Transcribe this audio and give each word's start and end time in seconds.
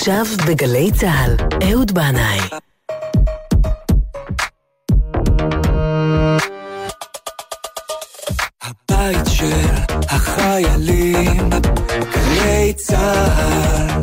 עכשיו 0.00 0.26
בגלי 0.48 0.90
צה"ל, 0.92 1.36
אהוד 1.70 1.92
בנאי. 1.92 2.38
הבית 8.62 9.26
של 9.26 9.66
החיילים, 10.08 11.50
גלי 12.12 12.72
צה"ל. 12.76 14.00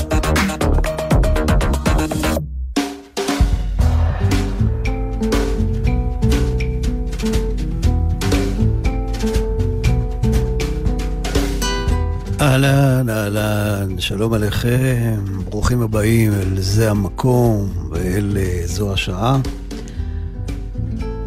אהלן, 12.42 13.10
אהלן, 13.10 14.00
שלום 14.00 14.34
עליכם, 14.34 15.37
ברוכים 15.68 15.82
הבאים 15.82 16.34
אל 16.34 16.62
זה 16.62 16.92
המקום 16.92 17.70
ואל 17.92 18.38
אה, 18.38 18.62
זו 18.66 18.94
השעה. 18.94 19.40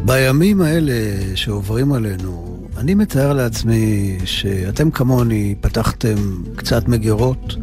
בימים 0.05 0.61
האלה 0.61 0.93
שעוברים 1.35 1.93
עלינו, 1.93 2.67
אני 2.77 2.93
מתאר 2.93 3.33
לעצמי 3.33 4.17
שאתם 4.25 4.91
כמוני 4.91 5.55
פתחתם 5.61 6.15
קצת 6.55 6.87
מגירות 6.87 7.55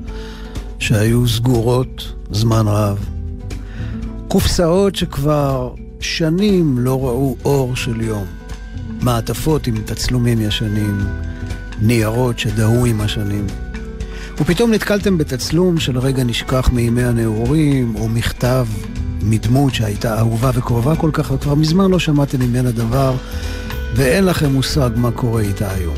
שהיו 0.79 1.29
סגורות 1.29 2.13
זמן 2.31 2.65
רב. 2.67 3.07
קופסאות 4.29 4.97
שכבר 4.97 5.75
שנים 6.01 6.79
לא 6.79 7.05
ראו 7.05 7.37
אור 7.45 7.77
של 7.77 8.01
יום. 8.01 8.27
מעטפות 9.03 9.67
עם 9.67 9.83
תצלומים 9.85 10.41
ישנים, 10.41 10.99
ניירות 11.83 12.39
שדהו 12.39 12.87
עם 12.87 13.01
השנים. 13.01 13.47
ופתאום 14.41 14.71
נתקלתם 14.71 15.19
בתצלום 15.19 15.81
של 15.81 15.99
רגע 15.99 16.25
נשכח 16.25 16.71
מימי 16.73 17.05
הנעורים, 17.05 17.95
או 17.97 18.09
מכתב 18.09 18.67
מדמות 19.23 19.75
שהייתה 19.75 20.19
אהובה 20.19 20.51
וקרובה 20.55 20.97
כל 20.97 21.11
כך, 21.13 21.31
וכבר 21.31 21.55
מזמן 21.55 21.91
לא 21.91 21.99
שמעתם 21.99 22.41
ממנה 22.41 22.71
דבר, 22.71 23.15
ואין 23.95 24.25
לכם 24.25 24.53
מושג 24.53 24.91
מה 24.97 25.11
קורה 25.11 25.43
איתה 25.43 25.71
היום. 25.71 25.95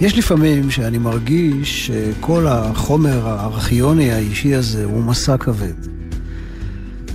יש 0.00 0.18
לפעמים 0.18 0.70
שאני 0.70 0.98
מרגיש 0.98 1.86
שכל 1.86 2.46
החומר 2.46 3.28
הארכיוני 3.28 4.12
האישי 4.12 4.54
הזה 4.54 4.84
הוא 4.84 5.02
מסע 5.04 5.36
כבד. 5.36 5.96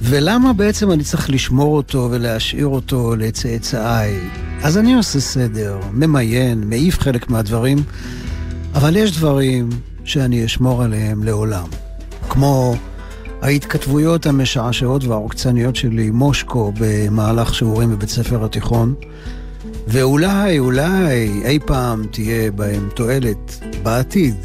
ולמה 0.02 0.54
בעצם 0.54 0.92
אני 0.92 1.04
צריך 1.04 1.30
לשמור 1.30 1.78
אותו 1.78 2.08
ולהשאיר 2.12 2.68
אותו 2.68 3.16
לצאצאיי? 3.16 4.20
אז 4.64 4.78
אני 4.78 4.94
עושה 4.94 5.20
סדר, 5.20 5.80
ממיין, 5.94 6.70
מעיף 6.70 7.00
חלק 7.00 7.30
מהדברים, 7.30 7.78
אבל 8.74 8.96
יש 8.96 9.18
דברים 9.18 9.70
שאני 10.06 10.46
אשמור 10.46 10.84
עליהם 10.84 11.24
לעולם. 11.24 11.68
כמו 12.30 12.76
ההתכתבויות 13.42 14.26
המשעשעות 14.26 15.04
והעוקצניות 15.04 15.76
שלי 15.76 16.08
עם 16.08 16.16
מושקו 16.16 16.74
במהלך 16.80 17.56
שיעורים 17.56 17.92
בבית 17.92 18.10
ספר 18.10 18.46
התיכון, 18.46 18.94
ואולי, 19.88 20.60
אולי 20.60 21.42
אי 21.46 21.60
פעם 21.66 22.06
תהיה 22.12 22.52
בהם 22.52 22.90
תועלת 22.96 23.60
בעתיד, 23.84 24.36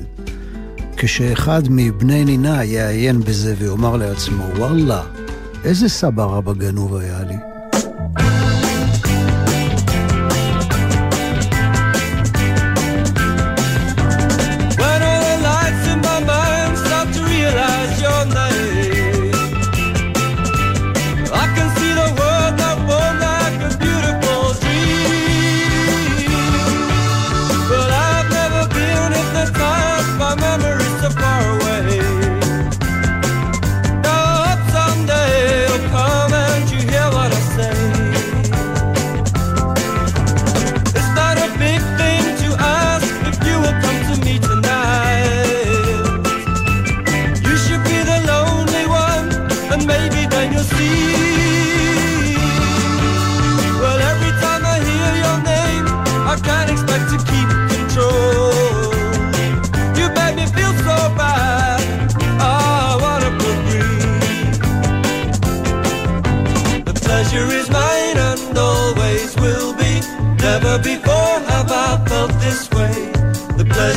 כשאחד 0.97 1.63
מבני 1.71 2.25
נינה 2.25 2.65
יעיין 2.65 3.21
בזה 3.21 3.55
ויאמר 3.59 3.97
לעצמו, 3.97 4.45
וואלה, 4.57 5.03
איזה 5.65 5.89
סבא 5.89 6.25
רבא 6.25 6.53
גנוב 6.53 6.97
היה 6.97 7.23
לי. 7.23 7.56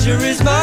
pleasure 0.09 0.25
is 0.25 0.43
my 0.43 0.58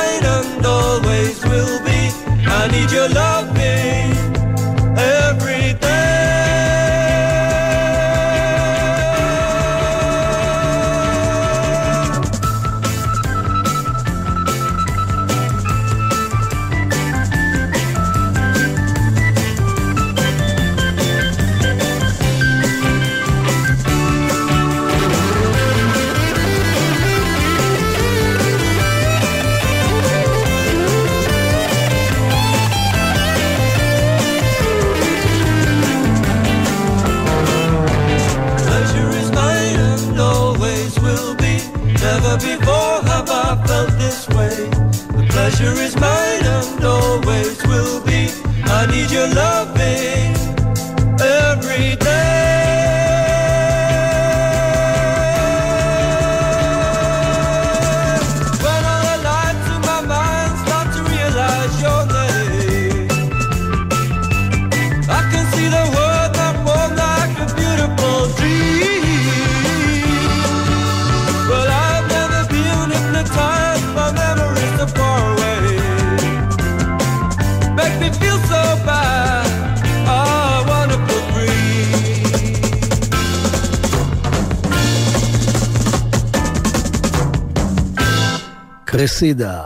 קרסידה, 89.16 89.62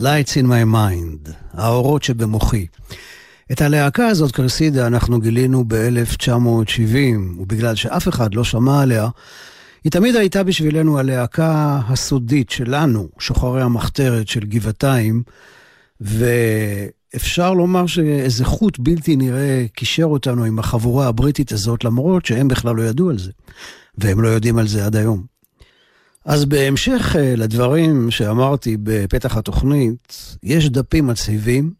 Lights 0.00 0.32
in 0.42 0.46
my 0.46 0.74
mind, 0.74 1.30
האורות 1.52 2.02
שבמוחי. 2.02 2.66
את 3.52 3.60
הלהקה 3.60 4.06
הזאת, 4.06 4.32
קרסידה, 4.32 4.86
אנחנו 4.86 5.20
גילינו 5.20 5.64
ב-1970, 5.68 6.96
ובגלל 7.38 7.74
שאף 7.74 8.08
אחד 8.08 8.34
לא 8.34 8.44
שמע 8.44 8.82
עליה, 8.82 9.08
היא 9.84 9.92
תמיד 9.92 10.16
הייתה 10.16 10.42
בשבילנו 10.44 10.98
הלהקה 10.98 11.80
הסודית 11.88 12.50
שלנו, 12.50 13.08
שוחרי 13.18 13.62
המחתרת 13.62 14.28
של 14.28 14.44
גבעתיים, 14.44 15.22
ואפשר 16.00 17.54
לומר 17.54 17.86
שאיזה 17.86 18.44
חוט 18.44 18.78
בלתי 18.78 19.16
נראה 19.16 19.64
קישר 19.74 20.04
אותנו 20.04 20.44
עם 20.44 20.58
החבורה 20.58 21.06
הבריטית 21.06 21.52
הזאת, 21.52 21.84
למרות 21.84 22.26
שהם 22.26 22.48
בכלל 22.48 22.76
לא 22.76 22.82
ידעו 22.82 23.10
על 23.10 23.18
זה, 23.18 23.30
והם 23.98 24.20
לא 24.20 24.28
יודעים 24.28 24.58
על 24.58 24.68
זה 24.68 24.86
עד 24.86 24.96
היום. 24.96 25.35
אז 26.26 26.44
בהמשך 26.44 27.16
אה, 27.18 27.34
לדברים 27.36 28.10
שאמרתי 28.10 28.76
בפתח 28.82 29.36
התוכנית, 29.36 30.36
יש 30.42 30.70
דפים 30.70 31.06
מצהיבים 31.06 31.72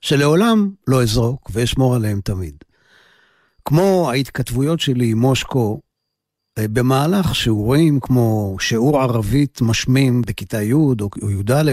שלעולם 0.00 0.70
לא 0.86 1.02
אזרוק 1.02 1.50
ואשמור 1.52 1.94
עליהם 1.94 2.20
תמיד. 2.20 2.54
כמו 3.64 4.10
ההתכתבויות 4.10 4.80
שלי 4.80 5.10
עם 5.10 5.18
מושקו 5.18 5.80
אה, 6.58 6.68
במהלך 6.68 7.34
שיעורים 7.34 8.00
כמו 8.00 8.56
שיעור 8.60 9.00
ערבית 9.00 9.60
משמים 9.62 10.22
בכיתה 10.22 10.62
י' 10.62 10.72
או 10.72 11.30
י"א, 11.30 11.72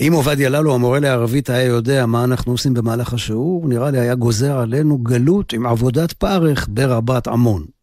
אם 0.00 0.12
עובדיה 0.12 0.48
ללו, 0.48 0.74
המורה 0.74 1.00
לערבית, 1.00 1.50
היה 1.50 1.64
יודע 1.64 2.06
מה 2.06 2.24
אנחנו 2.24 2.52
עושים 2.52 2.74
במהלך 2.74 3.12
השיעור, 3.12 3.68
נראה 3.68 3.90
לי 3.90 4.00
היה 4.00 4.14
גוזר 4.14 4.58
עלינו 4.58 4.98
גלות 4.98 5.52
עם 5.52 5.66
עבודת 5.66 6.12
פרך 6.12 6.68
ברבת 6.70 7.28
עמון. 7.28 7.73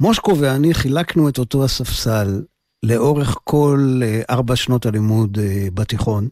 מושקו 0.00 0.36
ואני 0.38 0.74
חילקנו 0.74 1.28
את 1.28 1.38
אותו 1.38 1.64
הספסל 1.64 2.42
לאורך 2.82 3.36
כל 3.44 4.00
אה, 4.02 4.22
ארבע 4.30 4.56
שנות 4.56 4.86
הלימוד 4.86 5.38
אה, 5.38 5.68
בתיכון, 5.74 6.28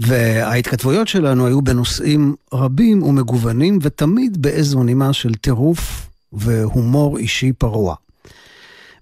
וההתכתבויות 0.00 1.08
שלנו 1.08 1.46
היו 1.46 1.62
בנושאים 1.62 2.34
רבים 2.52 3.02
ומגוונים, 3.02 3.78
ותמיד 3.82 4.42
באיזו 4.42 4.82
נימה 4.82 5.12
של 5.12 5.34
טירוף 5.34 6.08
והומור 6.32 7.18
אישי 7.18 7.52
פרוע. 7.52 7.94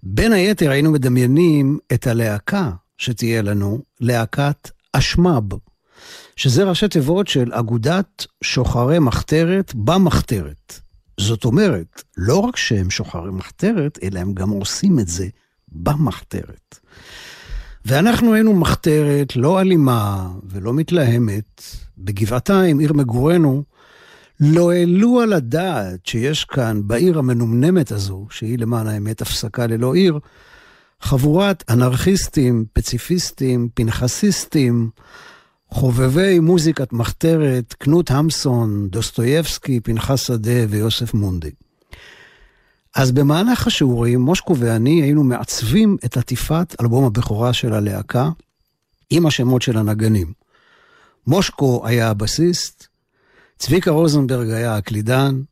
בין 0.03 0.33
היתר 0.33 0.71
היינו 0.71 0.91
מדמיינים 0.91 1.79
את 1.93 2.07
הלהקה 2.07 2.71
שתהיה 2.99 3.43
לנו, 3.43 3.79
להקת 4.01 4.71
אשמב, 4.93 5.45
שזה 6.37 6.65
ראשי 6.65 6.89
תיבות 6.89 7.29
של 7.29 7.53
אגודת 7.53 8.27
שוחרי 8.45 8.99
מחתרת 8.99 9.73
במחתרת. 9.75 10.88
זאת 11.19 11.45
אומרת, 11.45 12.03
לא 12.17 12.39
רק 12.39 12.57
שהם 12.57 12.91
שוחרי 12.91 13.31
מחתרת, 13.31 13.99
אלא 14.03 14.21
הם 14.21 14.33
גם 14.33 14.51
עושים 14.51 14.99
את 14.99 15.09
זה 15.09 15.29
במחתרת. 15.69 16.79
ואנחנו 17.85 18.35
היינו 18.35 18.55
מחתרת 18.55 19.37
לא 19.37 19.61
אלימה 19.61 20.29
ולא 20.45 20.75
מתלהמת. 20.75 21.63
בגבעתיים, 21.99 22.79
עיר 22.79 22.93
מגורנו, 22.93 23.63
לא 24.41 24.73
העלו 24.73 25.21
על 25.21 25.33
הדעת 25.33 26.07
שיש 26.07 26.45
כאן, 26.45 26.81
בעיר 26.85 27.19
המנומנמת 27.19 27.93
הזו, 27.93 28.27
שהיא 28.31 28.59
למען 28.59 28.87
האמת 28.87 29.23
הפסקה 29.23 29.67
ללא 29.67 29.95
עיר, 29.95 30.19
חבורת 31.01 31.65
אנרכיסטים, 31.71 32.65
פציפיסטים, 32.73 33.69
פנחסיסטים, 33.75 34.91
חובבי 35.71 36.39
מוזיקת 36.39 36.93
מחתרת, 36.93 37.73
קנות 37.79 38.11
המסון, 38.11 38.89
דוסטויבסקי, 38.89 39.81
פנחס 39.81 40.27
שדה 40.27 40.65
ויוסף 40.69 41.15
מונדי. 41.15 41.51
אז 42.95 43.13
במהלך 43.13 43.67
השיעורים, 43.67 44.21
מושקו 44.21 44.57
ואני 44.57 45.03
היינו 45.03 45.25
מעצבים 45.25 45.97
את 46.05 46.17
עטיפת 46.17 46.75
אלבום 46.81 47.05
הבכורה 47.05 47.53
של 47.53 47.73
הלהקה 47.73 48.31
עם 49.11 49.27
השמות 49.27 49.63
של 49.63 49.77
הנגנים. 49.79 50.33
מושקו 51.27 51.83
היה 51.85 52.11
הבסיסט, 52.11 52.87
צביקה 53.59 53.91
רוזנברג 53.91 54.51
היה 54.51 54.77
הקלידן, 54.77 55.43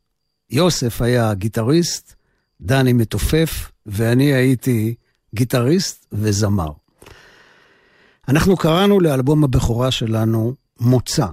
יוסף 0.49 1.01
היה 1.01 1.29
הגיטריסט, 1.29 2.13
דני 2.61 2.93
מתופף, 2.93 3.71
ואני 3.85 4.33
הייתי 4.33 4.95
גיטריסט 5.35 6.05
וזמר. 6.11 6.86
אנחנו 8.27 8.57
קראנו 8.57 8.99
לאלבום 8.99 9.43
הבכורה 9.43 9.91
שלנו 9.91 10.53
מוצא. 10.79 11.25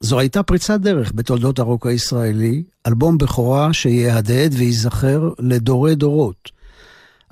זו 0.00 0.18
הייתה 0.18 0.42
פריצת 0.42 0.80
דרך 0.80 1.12
בתולדות 1.14 1.58
הרוק 1.58 1.86
הישראלי, 1.86 2.62
אלבום 2.86 3.18
בכורה 3.18 3.72
שיהדהד 3.72 4.54
וייזכר 4.58 5.30
לדורי 5.38 5.94
דורות. 5.94 6.50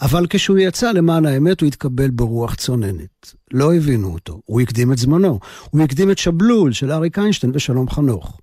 אבל 0.03 0.27
כשהוא 0.31 0.59
יצא, 0.59 0.93
למען 0.93 1.27
האמת, 1.27 1.61
הוא 1.61 1.67
התקבל 1.67 2.11
ברוח 2.11 2.55
צוננת. 2.55 3.35
לא 3.53 3.75
הבינו 3.75 4.13
אותו, 4.13 4.41
הוא 4.45 4.61
הקדים 4.61 4.93
את 4.93 4.99
זמנו. 4.99 5.39
הוא 5.71 5.83
הקדים 5.83 6.11
את 6.11 6.19
שבלול 6.19 6.73
של 6.73 6.93
אריק 6.93 7.19
איינשטיין 7.19 7.53
ושלום 7.55 7.91
חנוך. 7.91 8.41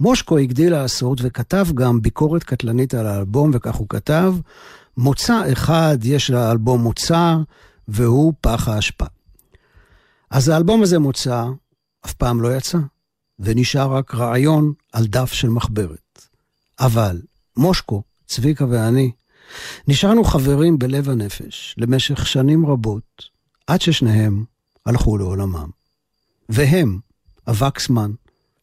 מושקו 0.00 0.38
הגדיל 0.38 0.72
לעשות 0.72 1.18
וכתב 1.22 1.66
גם 1.74 2.02
ביקורת 2.02 2.44
קטלנית 2.44 2.94
על 2.94 3.06
האלבום, 3.06 3.50
וכך 3.54 3.74
הוא 3.74 3.88
כתב, 3.88 4.34
מוצא 4.96 5.52
אחד 5.52 5.98
יש 6.02 6.30
לאלבום 6.30 6.82
מוצא, 6.82 7.36
והוא 7.88 8.32
פח 8.40 8.68
האשפה. 8.68 9.13
אז 10.34 10.48
האלבום 10.48 10.82
הזה 10.82 10.98
מוצא, 10.98 11.44
אף 12.06 12.12
פעם 12.12 12.40
לא 12.40 12.56
יצא, 12.56 12.78
ונשאר 13.38 13.92
רק 13.92 14.14
רעיון 14.14 14.72
על 14.92 15.06
דף 15.06 15.32
של 15.32 15.48
מחברת. 15.48 16.22
אבל 16.80 17.22
מושקו, 17.56 18.02
צביקה 18.26 18.64
ואני, 18.70 19.10
נשארנו 19.88 20.24
חברים 20.24 20.78
בלב 20.78 21.08
הנפש 21.08 21.74
למשך 21.78 22.26
שנים 22.26 22.66
רבות, 22.66 23.22
עד 23.66 23.80
ששניהם 23.80 24.44
הלכו 24.86 25.18
לעולמם. 25.18 25.70
והם, 26.48 26.98
הווקסמן, 27.46 28.10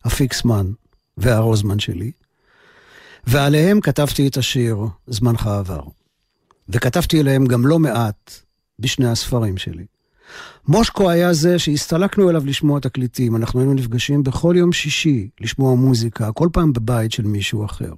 הפיקסמן 0.04 0.72
והרוזמן 1.18 1.80
שלי, 1.80 2.12
ועליהם 3.24 3.82
כתבתי 3.82 4.28
את 4.28 4.38
השיר 4.38 4.78
"זמנך 5.08 5.48
עבר". 5.48 5.84
וכתבתי 6.70 7.22
אליהם 7.22 7.46
גם 7.46 7.68
לא 7.68 7.80
מעט 7.80 8.32
בשני 8.80 9.08
הספרים 9.08 9.58
שלי. 9.58 9.86
מושקו 10.68 11.10
היה 11.10 11.34
זה 11.34 11.60
שהסתלקנו 11.60 12.30
אליו 12.30 12.46
לשמוע 12.46 12.80
תקליטים, 12.80 13.36
אנחנו 13.36 13.60
היינו 13.60 13.74
נפגשים 13.74 14.24
בכל 14.24 14.56
יום 14.58 14.72
שישי 14.74 15.30
לשמוע 15.42 15.76
מוזיקה, 15.76 16.32
כל 16.32 16.50
פעם 16.54 16.74
בבית 16.74 17.12
של 17.12 17.24
מישהו 17.24 17.66
אחר. 17.66 17.94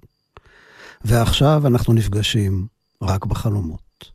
ועכשיו 1.06 1.68
אנחנו 1.68 1.94
נפגשים 1.94 2.68
רק 3.02 3.26
בחלומות. 3.26 4.12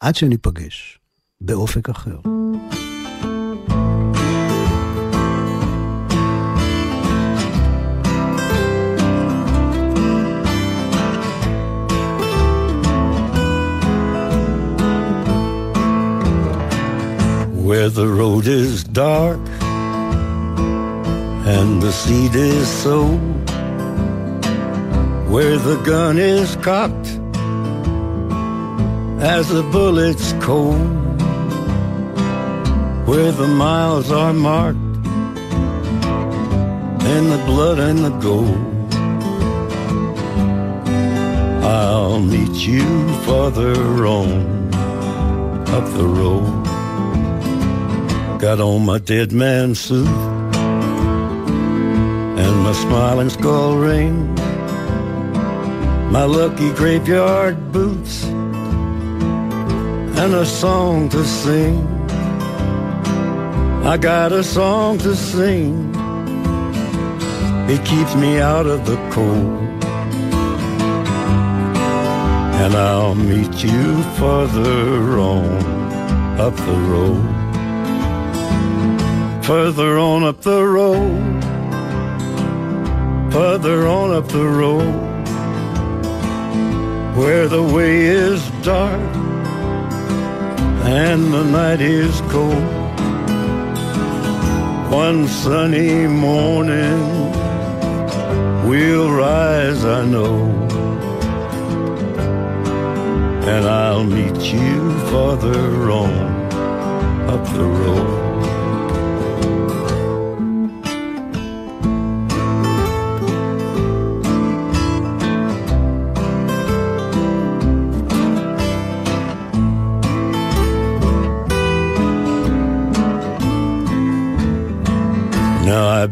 עד 0.00 0.14
שניפגש 0.14 0.98
באופק 1.40 1.88
אחר. 1.88 2.18
Where 17.62 17.88
the 17.88 18.08
road 18.08 18.48
is 18.48 18.82
dark 18.82 19.38
and 21.46 21.80
the 21.80 21.92
seed 21.92 22.34
is 22.34 22.66
sown, 22.66 23.20
where 25.30 25.56
the 25.58 25.76
gun 25.84 26.18
is 26.18 26.56
cocked 26.56 27.06
as 29.22 29.48
the 29.48 29.62
bullets 29.70 30.32
cold, 30.40 30.80
where 33.06 33.30
the 33.30 33.46
miles 33.46 34.10
are 34.10 34.32
marked 34.32 34.78
in 37.14 37.30
the 37.30 37.42
blood 37.46 37.78
and 37.78 38.00
the 38.00 38.10
gold. 38.18 38.58
I'll 41.64 42.20
meet 42.20 42.66
you 42.66 42.82
farther 43.24 44.04
on 44.04 44.72
up 45.68 45.84
the 45.94 46.06
road. 46.06 46.61
Got 48.42 48.58
on 48.58 48.82
my 48.84 48.98
dead 48.98 49.30
man 49.30 49.76
suit 49.76 50.08
and 52.42 52.56
my 52.64 52.72
smiling 52.72 53.30
skull 53.30 53.76
ring, 53.76 54.34
my 56.10 56.24
lucky 56.24 56.72
graveyard 56.72 57.70
boots, 57.70 58.24
and 58.24 60.34
a 60.34 60.44
song 60.44 61.08
to 61.10 61.24
sing. 61.24 61.86
I 63.86 63.96
got 63.96 64.32
a 64.32 64.42
song 64.42 64.98
to 64.98 65.14
sing. 65.14 65.94
It 67.70 67.84
keeps 67.84 68.16
me 68.16 68.40
out 68.40 68.66
of 68.66 68.84
the 68.86 68.96
cold. 69.12 69.84
And 72.60 72.74
I'll 72.74 73.14
meet 73.14 73.62
you 73.62 74.02
farther 74.18 75.20
on 75.20 76.40
up 76.40 76.56
the 76.56 76.76
road 76.90 77.41
further 79.42 79.98
on 79.98 80.22
up 80.22 80.40
the 80.42 80.64
road, 80.64 81.42
further 83.32 83.88
on 83.88 84.12
up 84.12 84.28
the 84.28 84.46
road, 84.46 85.26
where 87.16 87.48
the 87.48 87.62
way 87.62 88.02
is 88.02 88.40
dark 88.62 89.00
and 90.84 91.32
the 91.34 91.42
night 91.42 91.80
is 91.80 92.20
cold. 92.30 92.54
One 94.92 95.26
sunny 95.26 96.06
morning 96.06 97.32
we'll 98.68 99.10
rise, 99.10 99.84
I 99.84 100.04
know, 100.04 100.46
and 103.52 103.64
I'll 103.64 104.04
meet 104.04 104.40
you 104.54 104.98
farther 105.10 105.90
on 105.90 106.14
up 107.28 107.44
the 107.54 107.64
road. 107.64 108.21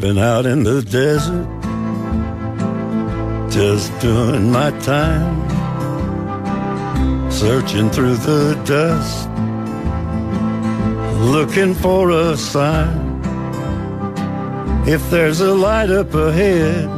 Been 0.01 0.17
out 0.17 0.47
in 0.47 0.63
the 0.63 0.81
desert, 0.81 1.47
just 3.51 3.93
doing 4.01 4.51
my 4.51 4.71
time, 4.81 5.51
searching 7.31 7.91
through 7.91 8.17
the 8.17 8.55
dust, 8.65 9.29
looking 11.21 11.75
for 11.75 12.11
a 12.13 12.35
sign. 12.35 13.21
If 14.89 15.11
there's 15.11 15.43
a 15.43 15.53
light 15.53 15.91
up 15.91 16.15
ahead, 16.15 16.89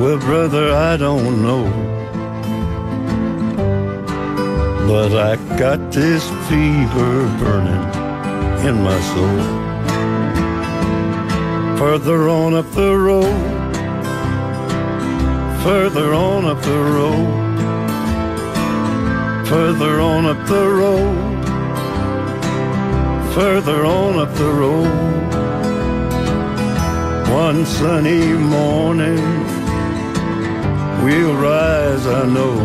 well, 0.00 0.18
brother, 0.18 0.72
I 0.72 0.96
don't 0.96 1.42
know. 1.42 1.64
But 4.88 5.12
I 5.14 5.36
got 5.58 5.92
this 5.92 6.26
fever 6.48 7.28
burning 7.38 8.66
in 8.66 8.82
my 8.82 8.98
soul. 9.12 9.59
Further 11.80 12.28
on 12.28 12.52
up 12.52 12.70
the 12.72 12.94
road, 12.94 13.24
further 15.62 16.12
on 16.12 16.44
up 16.44 16.60
the 16.60 16.78
road, 16.78 17.56
further 19.48 19.98
on 19.98 20.26
up 20.26 20.46
the 20.46 20.68
road, 20.68 21.16
further 23.34 23.86
on 23.86 24.18
up 24.18 24.34
the 24.34 24.52
road. 24.52 24.92
One 27.32 27.64
sunny 27.64 28.34
morning, 28.34 29.24
we'll 31.02 31.34
rise, 31.34 32.06
I 32.06 32.26
know. 32.26 32.60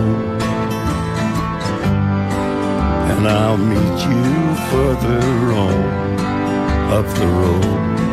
And 3.12 3.26
I'll 3.26 3.56
meet 3.56 3.98
you 4.12 4.56
further 4.72 5.54
on 5.54 5.78
up 6.92 7.08
the 7.16 7.28
road. 7.28 8.05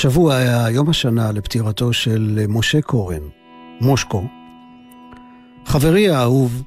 השבוע 0.00 0.36
היה 0.36 0.70
יום 0.70 0.90
השנה 0.90 1.32
לפטירתו 1.32 1.92
של 1.92 2.44
משה 2.48 2.82
קורן, 2.82 3.22
מושקו, 3.80 4.24
חברי 5.66 6.08
האהוב, 6.08 6.62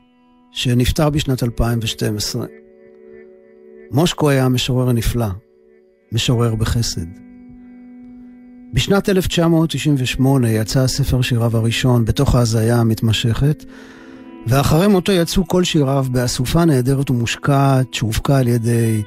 שנפטר 0.52 1.10
בשנת 1.10 1.44
2012. 1.44 2.46
מושקו 3.92 4.30
היה 4.30 4.50
משורר 4.50 4.92
נפלא, 4.92 5.28
משורר 6.12 6.56
בחסד. 6.56 7.06
בשנת 8.74 9.10
1998 9.10 10.50
יצא 10.50 10.80
הספר 10.80 11.22
שיריו 11.22 11.58
הראשון, 11.58 12.06
בתוך 12.06 12.36
ההזיה 12.36 12.80
המתמשכת, 12.80 13.66
ואחרי 14.48 14.88
מותו 14.88 15.12
יצאו 15.12 15.48
כל 15.48 15.64
שיריו 15.64 16.06
באסופה 16.12 16.66
נהדרת 16.66 17.10
ומושקעת, 17.10 17.94
שהופקה 17.94 18.38
על 18.38 18.48
ידי 18.48 19.04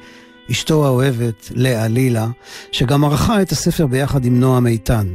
אשתו 0.50 0.86
האוהבת, 0.86 1.50
לאה 1.54 1.88
לילה, 1.88 2.28
שגם 2.72 3.04
ערכה 3.04 3.42
את 3.42 3.52
הספר 3.52 3.86
ביחד 3.86 4.24
עם 4.24 4.40
נועם 4.40 4.66
איתן. 4.66 5.06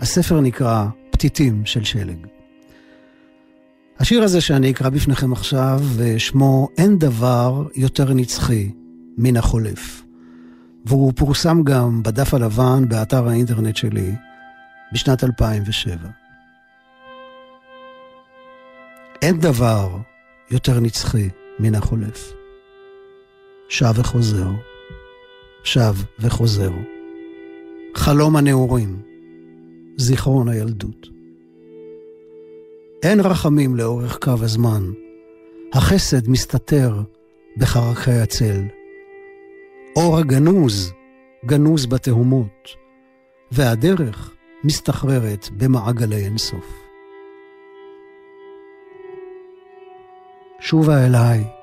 הספר 0.00 0.40
נקרא 0.40 0.86
פתיתים 1.10 1.62
של 1.66 1.84
שלג. 1.84 2.26
השיר 3.98 4.22
הזה 4.22 4.40
שאני 4.40 4.70
אקרא 4.70 4.88
בפניכם 4.88 5.32
עכשיו, 5.32 5.80
שמו 6.18 6.68
"אין 6.78 6.98
דבר 6.98 7.66
יותר 7.74 8.14
נצחי 8.14 8.70
מן 9.18 9.36
החולף". 9.36 10.02
והוא 10.86 11.12
פורסם 11.16 11.62
גם 11.62 12.02
בדף 12.02 12.34
הלבן 12.34 12.88
באתר 12.88 13.28
האינטרנט 13.28 13.76
שלי 13.76 14.12
בשנת 14.92 15.24
2007. 15.24 16.08
אין 19.22 19.38
דבר 19.38 19.96
יותר 20.50 20.80
נצחי 20.80 21.28
מן 21.58 21.74
החולף. 21.74 22.37
שב 23.68 23.92
וחוזר, 23.94 24.48
שב 25.64 25.94
וחוזר. 26.18 26.70
חלום 27.94 28.36
הנעורים, 28.36 29.02
זיכרון 29.96 30.48
הילדות. 30.48 31.08
אין 33.02 33.20
רחמים 33.20 33.76
לאורך 33.76 34.18
קו 34.18 34.34
הזמן, 34.42 34.82
החסד 35.72 36.28
מסתתר 36.28 36.94
בחרקי 37.56 38.10
הצל. 38.10 38.62
אור 39.96 40.18
הגנוז, 40.18 40.92
גנוז 41.46 41.86
בתהומות, 41.86 42.68
והדרך 43.52 44.34
מסתחררת 44.64 45.48
במעגלי 45.56 46.24
אינסוף. 46.24 46.82
שובה 50.60 51.06
אליי, 51.06 51.57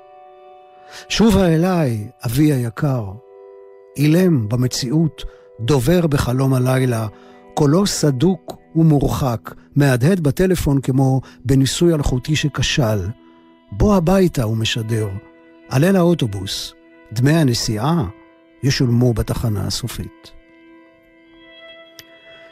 שובה 1.10 1.48
אליי, 1.48 2.08
אבי 2.26 2.54
היקר. 2.54 3.06
אילם 3.98 4.50
במציאות, 4.50 5.24
דובר 5.60 6.08
בחלום 6.08 6.54
הלילה, 6.54 7.08
קולו 7.54 7.88
סדוק 7.88 8.58
ומורחק, 8.76 9.54
מהדהד 9.76 10.20
בטלפון 10.20 10.82
כמו 10.82 11.22
בניסוי 11.46 11.94
אלחוטי 11.94 12.36
שכשל. 12.36 13.08
בוא 13.72 13.96
הביתה, 13.96 14.44
הוא 14.44 14.58
משדר. 14.58 15.10
עלה 15.70 15.92
לאוטובוס. 15.92 16.74
דמי 17.14 17.34
הנסיעה 17.34 18.06
ישולמו 18.64 19.14
בתחנה 19.14 19.68
הסופית. 19.68 20.32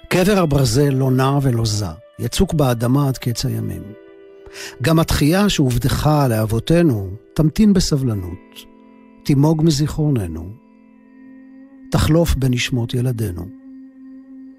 קבר 0.09 0.39
הברזל 0.39 0.89
לא 0.89 1.11
נע 1.11 1.37
ולא 1.41 1.65
זע, 1.65 1.91
יצוק 2.19 2.53
באדמה 2.53 3.07
עד 3.07 3.17
קץ 3.17 3.45
הימים. 3.45 4.02
גם 4.81 4.99
התחייה 4.99 5.49
שהובטחה 5.49 6.27
לאבותינו 6.27 7.09
תמתין 7.33 7.73
בסבלנות, 7.73 8.65
תימוג 9.25 9.61
מזיכרוננו, 9.65 10.49
תחלוף 11.91 12.35
בנשמות 12.35 12.93
ילדינו. 12.93 13.45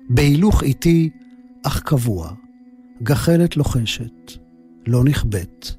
בהילוך 0.08 0.62
איטי 0.62 1.10
אך 1.66 1.82
קבוע, 1.82 2.30
גחלת 3.02 3.56
לוחשת, 3.56 4.32
לא 4.86 5.04
נכבית, 5.04 5.76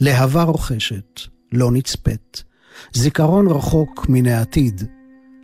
להבה 0.00 0.42
רוכשת, 0.42 1.20
לא 1.52 1.70
נצפית, 1.72 2.44
זיכרון 2.92 3.46
רחוק 3.46 4.06
מן 4.08 4.26
העתיד, 4.26 4.82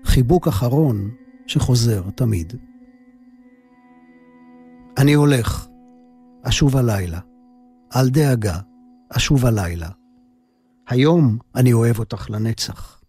חיבוק 0.04 0.48
אחרון 0.48 1.10
שחוזר 1.46 2.02
תמיד. 2.14 2.52
אני 4.98 5.12
הולך, 5.12 5.66
אשוב 6.42 6.76
הלילה. 6.76 7.20
אל 7.96 8.08
דאגה, 8.08 8.58
אשוב 9.10 9.46
הלילה. 9.46 9.88
היום 10.88 11.38
אני 11.54 11.72
אוהב 11.72 11.98
אותך 11.98 12.30
לנצח. 12.30 13.00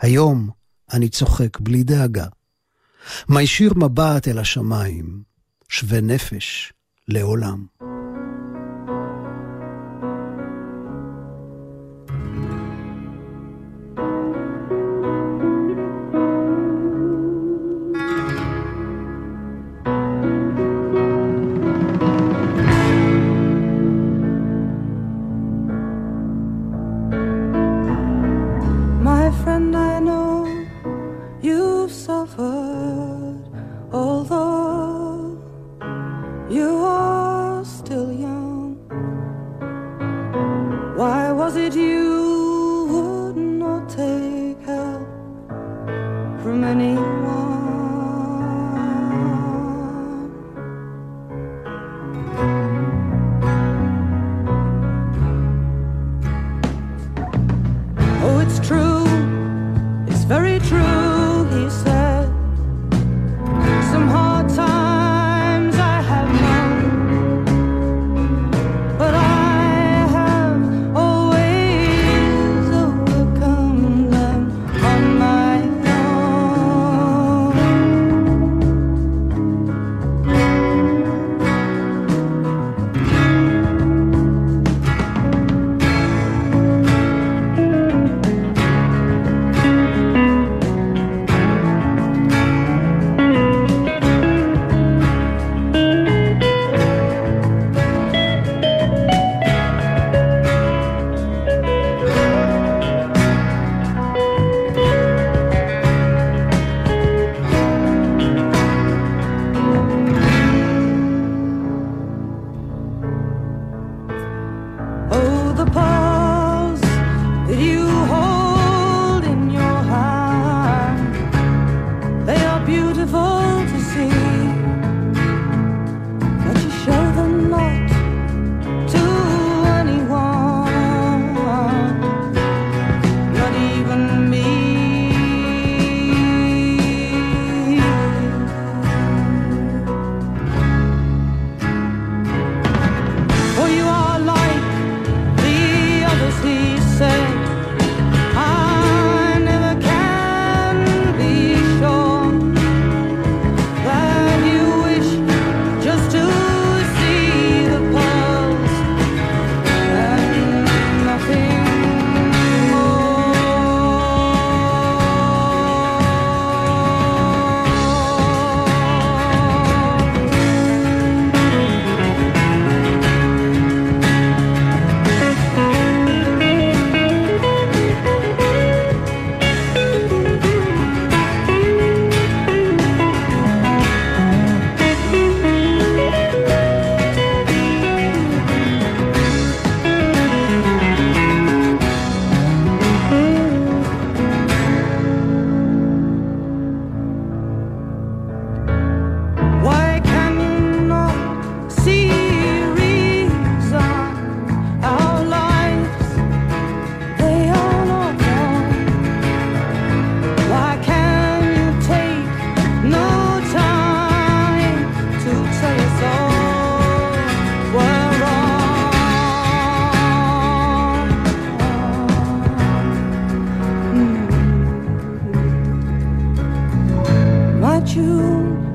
היום 0.00 0.50
אני 0.92 1.08
צוחק 1.08 1.60
בלי 1.60 1.82
דאגה. 1.82 2.26
מישיר 3.28 3.72
מבט 3.76 4.28
אל 4.28 4.38
השמיים, 4.38 5.22
שווה 5.68 6.00
נפש 6.00 6.72
לעולם. 7.08 7.66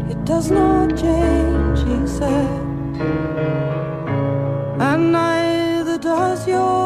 It 0.10 0.24
does 0.24 0.52
not 0.52 0.90
change, 0.96 1.80
he 1.80 2.08
said. 2.08 2.60
And 4.80 5.12
neither 5.12 5.98
does 5.98 6.48
your 6.48 6.79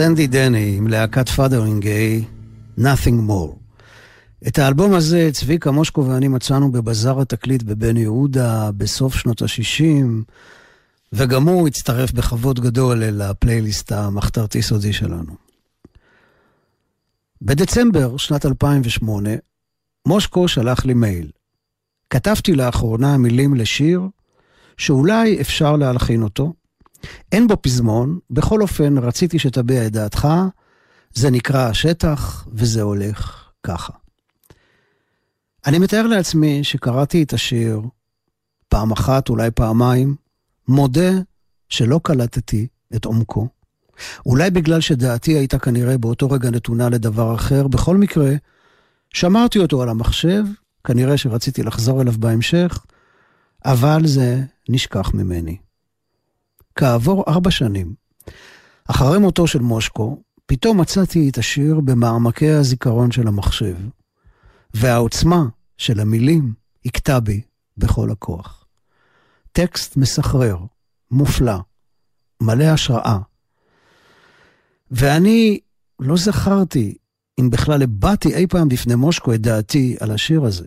סנדי 0.00 0.26
דני 0.26 0.74
עם 0.76 0.86
להקת 0.86 1.28
פאדרינגיי, 1.28 2.24
Nothing 2.78 3.28
More. 3.28 3.56
את 4.48 4.58
האלבום 4.58 4.94
הזה 4.94 5.30
צביקה 5.32 5.70
מושקו 5.70 6.04
ואני 6.08 6.28
מצאנו 6.28 6.72
בבזאר 6.72 7.20
התקליט 7.20 7.62
בבן 7.62 7.96
יהודה 7.96 8.70
בסוף 8.76 9.14
שנות 9.14 9.42
ה-60, 9.42 10.06
וגם 11.12 11.48
הוא 11.48 11.68
הצטרף 11.68 12.12
בכבוד 12.12 12.60
גדול 12.60 13.02
אל 13.02 13.20
הפלייליסט 13.20 13.92
המחתרתי 13.92 14.62
סודי 14.62 14.92
שלנו. 14.92 15.34
בדצמבר 17.42 18.16
שנת 18.16 18.46
2008, 18.46 19.30
מושקו 20.06 20.48
שלח 20.48 20.84
לי 20.84 20.94
מייל. 20.94 21.30
כתבתי 22.10 22.52
לאחרונה 22.52 23.16
מילים 23.16 23.54
לשיר 23.54 24.02
שאולי 24.76 25.40
אפשר 25.40 25.76
להלחין 25.76 26.22
אותו, 26.22 26.52
אין 27.32 27.48
בו 27.48 27.56
פזמון, 27.62 28.18
בכל 28.30 28.62
אופן 28.62 28.98
רציתי 28.98 29.38
שתביע 29.38 29.86
את 29.86 29.92
דעתך, 29.92 30.28
זה 31.14 31.30
נקרא 31.30 31.68
השטח 31.68 32.48
וזה 32.52 32.82
הולך 32.82 33.48
ככה. 33.62 33.92
אני 35.66 35.78
מתאר 35.78 36.06
לעצמי 36.06 36.64
שקראתי 36.64 37.22
את 37.22 37.32
השיר 37.32 37.80
פעם 38.68 38.92
אחת, 38.92 39.28
אולי 39.28 39.50
פעמיים, 39.50 40.16
מודה 40.68 41.10
שלא 41.68 42.00
קלטתי 42.02 42.66
את 42.96 43.04
עומקו. 43.04 43.48
אולי 44.26 44.50
בגלל 44.50 44.80
שדעתי 44.80 45.32
הייתה 45.32 45.58
כנראה 45.58 45.98
באותו 45.98 46.30
רגע 46.30 46.50
נתונה 46.50 46.88
לדבר 46.88 47.34
אחר, 47.34 47.68
בכל 47.68 47.96
מקרה, 47.96 48.30
שמרתי 49.14 49.58
אותו 49.58 49.82
על 49.82 49.88
המחשב, 49.88 50.44
כנראה 50.84 51.16
שרציתי 51.16 51.62
לחזור 51.62 52.02
אליו 52.02 52.12
בהמשך, 52.18 52.84
אבל 53.64 54.06
זה 54.06 54.40
נשכח 54.68 55.14
ממני. 55.14 55.56
כעבור 56.78 57.24
ארבע 57.28 57.50
שנים, 57.50 57.94
אחרי 58.88 59.18
מותו 59.18 59.46
של 59.46 59.58
מושקו, 59.58 60.22
פתאום 60.46 60.80
מצאתי 60.80 61.28
את 61.28 61.38
השיר 61.38 61.80
במעמקי 61.80 62.50
הזיכרון 62.50 63.10
של 63.10 63.28
המחשב, 63.28 63.76
והעוצמה 64.74 65.44
של 65.78 66.00
המילים 66.00 66.54
הכתה 66.86 67.20
בי 67.20 67.40
בכל 67.76 68.10
הכוח. 68.10 68.66
טקסט 69.52 69.96
מסחרר, 69.96 70.58
מופלא, 71.10 71.58
מלא 72.40 72.64
השראה. 72.64 73.18
ואני 74.90 75.58
לא 76.00 76.16
זכרתי 76.16 76.94
אם 77.40 77.50
בכלל 77.50 77.82
הבעתי 77.82 78.34
אי 78.34 78.46
פעם 78.46 78.68
בפני 78.68 78.94
מושקו 78.94 79.34
את 79.34 79.40
דעתי 79.40 79.96
על 80.00 80.10
השיר 80.10 80.44
הזה. 80.44 80.66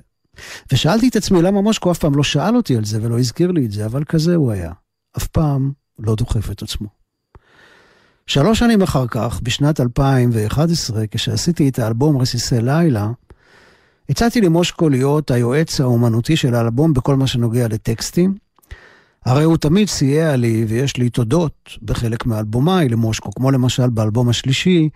ושאלתי 0.72 1.08
את 1.08 1.16
עצמי 1.16 1.42
למה 1.42 1.62
מושקו 1.62 1.92
אף 1.92 2.00
פעם 2.00 2.16
לא 2.16 2.24
שאל 2.24 2.56
אותי 2.56 2.78
על 2.78 2.86
זה 2.86 3.00
ולא 3.02 3.20
הזכיר 3.20 3.52
לי 3.52 3.66
את 3.66 3.72
זה, 3.72 3.86
אבל 3.86 4.04
כזה 4.04 4.36
הוא 4.36 4.52
היה. 4.52 4.74
אף 5.18 5.28
פעם 5.28 5.81
לא 6.02 6.16
דוחף 6.16 6.52
את 6.52 6.62
עצמו. 6.62 6.88
שלוש 8.28 8.60
שנים 8.60 8.82
אחר 8.82 9.08
כך, 9.08 9.40
בשנת 9.44 9.80
2011, 9.80 11.08
כשעשיתי 11.12 11.70
את 11.70 11.80
האלבום 11.80 12.18
רסיסי 12.18 12.62
לילה, 12.62 13.10
הצעתי 14.10 14.42
למושקו 14.42 14.90
להיות 14.90 15.32
היועץ 15.32 15.82
האומנותי 15.82 16.36
של 16.36 16.56
האלבום 16.56 16.94
בכל 16.94 17.16
מה 17.16 17.28
שנוגע 17.28 17.68
לטקסטים. 17.68 18.36
הרי 19.26 19.44
הוא 19.44 19.58
תמיד 19.58 19.88
סייע 19.88 20.36
לי, 20.36 20.66
ויש 20.68 20.98
לי 20.98 21.10
תודות 21.10 21.70
בחלק 21.82 22.26
מאלבומיי 22.26 22.90
למושקו, 22.90 23.32
כמו 23.32 23.52
למשל 23.52 23.90
באלבום 23.90 24.30
השלישי, 24.30 24.90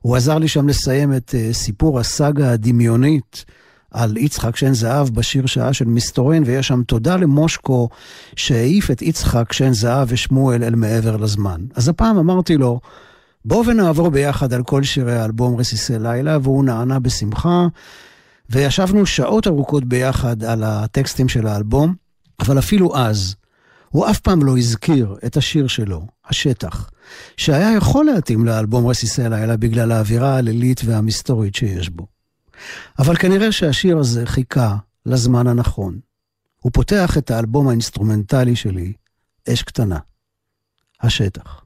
הוא 0.00 0.16
עזר 0.16 0.38
לי 0.38 0.48
שם 0.48 0.68
לסיים 0.68 1.12
את 1.16 1.34
uh, 1.34 1.54
סיפור 1.54 2.00
הסאגה 2.00 2.52
הדמיונית 2.52 3.44
על 3.96 4.16
יצחק 4.16 4.56
שן 4.56 4.72
זהב 4.74 5.08
בשיר 5.08 5.46
שעה 5.46 5.72
של 5.72 5.84
מסתורין, 5.84 6.42
ויש 6.46 6.68
שם 6.68 6.82
תודה 6.82 7.16
למושקו 7.16 7.88
שהעיף 8.36 8.90
את 8.90 9.02
יצחק 9.02 9.52
שן 9.52 9.72
זהב 9.72 10.08
ושמואל 10.10 10.64
אל 10.64 10.74
מעבר 10.74 11.16
לזמן. 11.16 11.60
אז 11.74 11.88
הפעם 11.88 12.18
אמרתי 12.18 12.56
לו, 12.56 12.80
בוא 13.44 13.64
ונעבור 13.66 14.10
ביחד 14.10 14.52
על 14.52 14.62
כל 14.62 14.82
שירי 14.82 15.18
האלבום 15.18 15.56
רסיסי 15.56 15.98
לילה, 15.98 16.38
והוא 16.42 16.64
נענה 16.64 16.98
בשמחה, 16.98 17.66
וישבנו 18.50 19.06
שעות 19.06 19.46
ארוכות 19.46 19.84
ביחד 19.84 20.44
על 20.44 20.62
הטקסטים 20.64 21.28
של 21.28 21.46
האלבום, 21.46 21.94
אבל 22.40 22.58
אפילו 22.58 22.96
אז, 22.96 23.34
הוא 23.88 24.10
אף 24.10 24.20
פעם 24.20 24.42
לא 24.42 24.58
הזכיר 24.58 25.16
את 25.26 25.36
השיר 25.36 25.66
שלו, 25.66 26.06
השטח, 26.28 26.90
שהיה 27.36 27.72
יכול 27.76 28.04
להתאים 28.04 28.44
לאלבום 28.44 28.86
רסיסי 28.86 29.28
לילה 29.28 29.56
בגלל 29.56 29.92
האווירה 29.92 30.36
הלילית 30.36 30.80
והמסתורית 30.84 31.54
שיש 31.54 31.88
בו. 31.90 32.15
אבל 32.98 33.16
כנראה 33.16 33.52
שהשיר 33.52 33.98
הזה 33.98 34.26
חיכה 34.26 34.76
לזמן 35.06 35.46
הנכון. 35.46 35.98
הוא 36.60 36.72
פותח 36.72 37.18
את 37.18 37.30
האלבום 37.30 37.68
האינסטרומנטלי 37.68 38.56
שלי, 38.56 38.92
אש 39.48 39.62
קטנה. 39.62 39.98
השטח. 41.02 41.62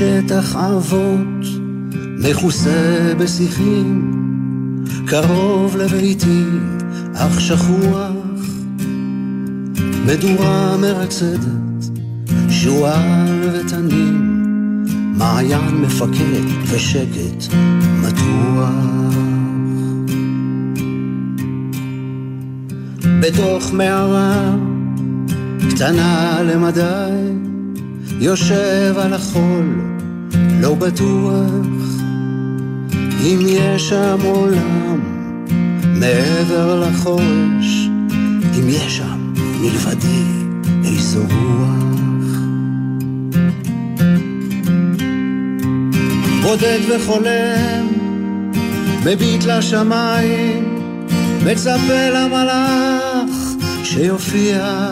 שטח 0.00 0.56
אבות 0.56 1.46
מכוסה 2.18 3.12
בשיחים, 3.18 4.12
קרוב 5.06 5.76
לביתי, 5.76 6.44
אך 7.14 7.40
שכוח, 7.40 8.12
מדורה 10.06 10.76
מרצדת, 10.76 11.84
שועל 12.50 13.48
ותנים, 13.52 14.44
מעיין 15.18 15.74
מפקד 15.74 16.44
ושקט 16.66 17.54
מתוח. 18.02 18.70
בתוך 23.20 23.72
מערה 23.72 24.56
קטנה 25.70 26.42
למדי, 26.42 27.39
יושב 28.22 28.94
על 28.98 29.12
החול, 29.12 29.80
לא 30.60 30.74
בטוח 30.74 32.00
אם 33.22 33.38
יש 33.46 33.88
שם 33.88 34.18
עולם 34.24 35.00
מעבר 35.84 36.80
לחורש, 36.80 37.88
אם 38.58 38.68
יש 38.68 38.96
שם 38.96 39.32
מלבדי 39.60 40.24
איזו 40.84 41.20
רוח. 41.20 42.38
בודד 46.42 46.78
וחולם, 46.88 47.86
מביט 49.04 49.44
לשמיים, 49.44 50.78
מצפה 51.46 52.10
למלאך 52.14 53.52
שיופיע, 53.84 54.90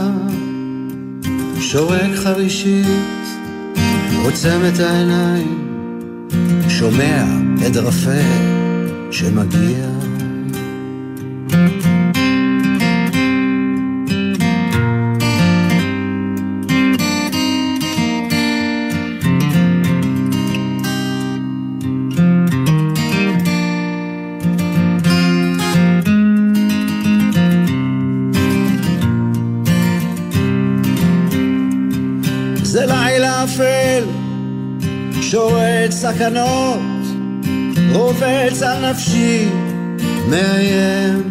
שורק 1.61 2.15
חרישית. 2.15 3.18
עוצם 4.17 4.61
את 4.69 4.81
העיניים, 4.81 5.69
שומע 6.69 7.25
עד 7.67 7.77
רפה 7.77 8.21
שמגיע. 9.11 9.88
שורט 35.89 36.15
סכנות, 36.15 36.81
רובץ 37.93 38.63
על 38.63 38.91
נפשי, 38.91 39.49
מאיים. 40.29 41.23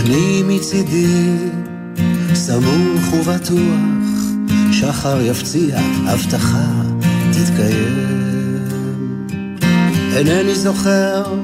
אני 0.00 0.42
מצידי, 0.44 1.36
סמוך 2.34 3.12
ובטוח, 3.12 4.20
שחר 4.72 5.20
יפציע, 5.20 5.78
הבטחה 6.06 6.66
תתקיים. 7.32 8.64
אינני 10.16 10.54
זוכר 10.54 11.34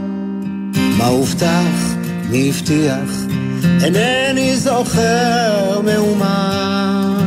מה 0.99 1.07
הובטח, 1.07 1.95
מי 2.31 2.49
הבטיח, 2.49 3.27
אינני 3.83 4.57
זוכר 4.57 5.81
מאומה. 5.85 7.19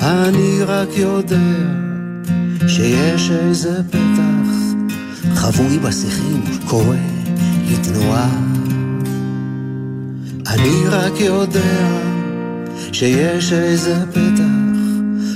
אני 0.00 0.62
רק 0.62 0.88
יודע 0.96 1.85
שיש 2.68 3.30
איזה 3.30 3.82
פתח 3.90 4.56
חבוי 5.34 5.78
בשיחים, 5.78 6.42
קורא 6.66 6.96
לתנועה. 7.70 8.30
אני 10.46 10.86
רק 10.88 11.20
יודע 11.20 12.00
שיש 12.92 13.52
איזה 13.52 14.04
פתח 14.10 14.66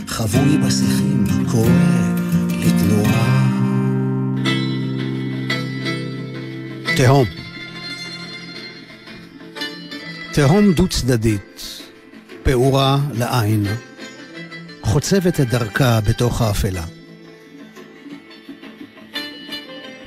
חבוי 0.07 0.59
בשיחים, 0.59 1.25
קורא 1.51 1.71
לתנועה. 2.51 3.51
תהום. 6.97 7.27
תהום 10.33 10.73
דו-צדדית, 10.73 11.62
פעורה 12.43 12.99
לעין, 13.12 13.66
חוצבת 14.83 15.40
את 15.40 15.49
דרכה 15.49 16.01
בתוך 16.01 16.43
האפלה. 16.43 17.00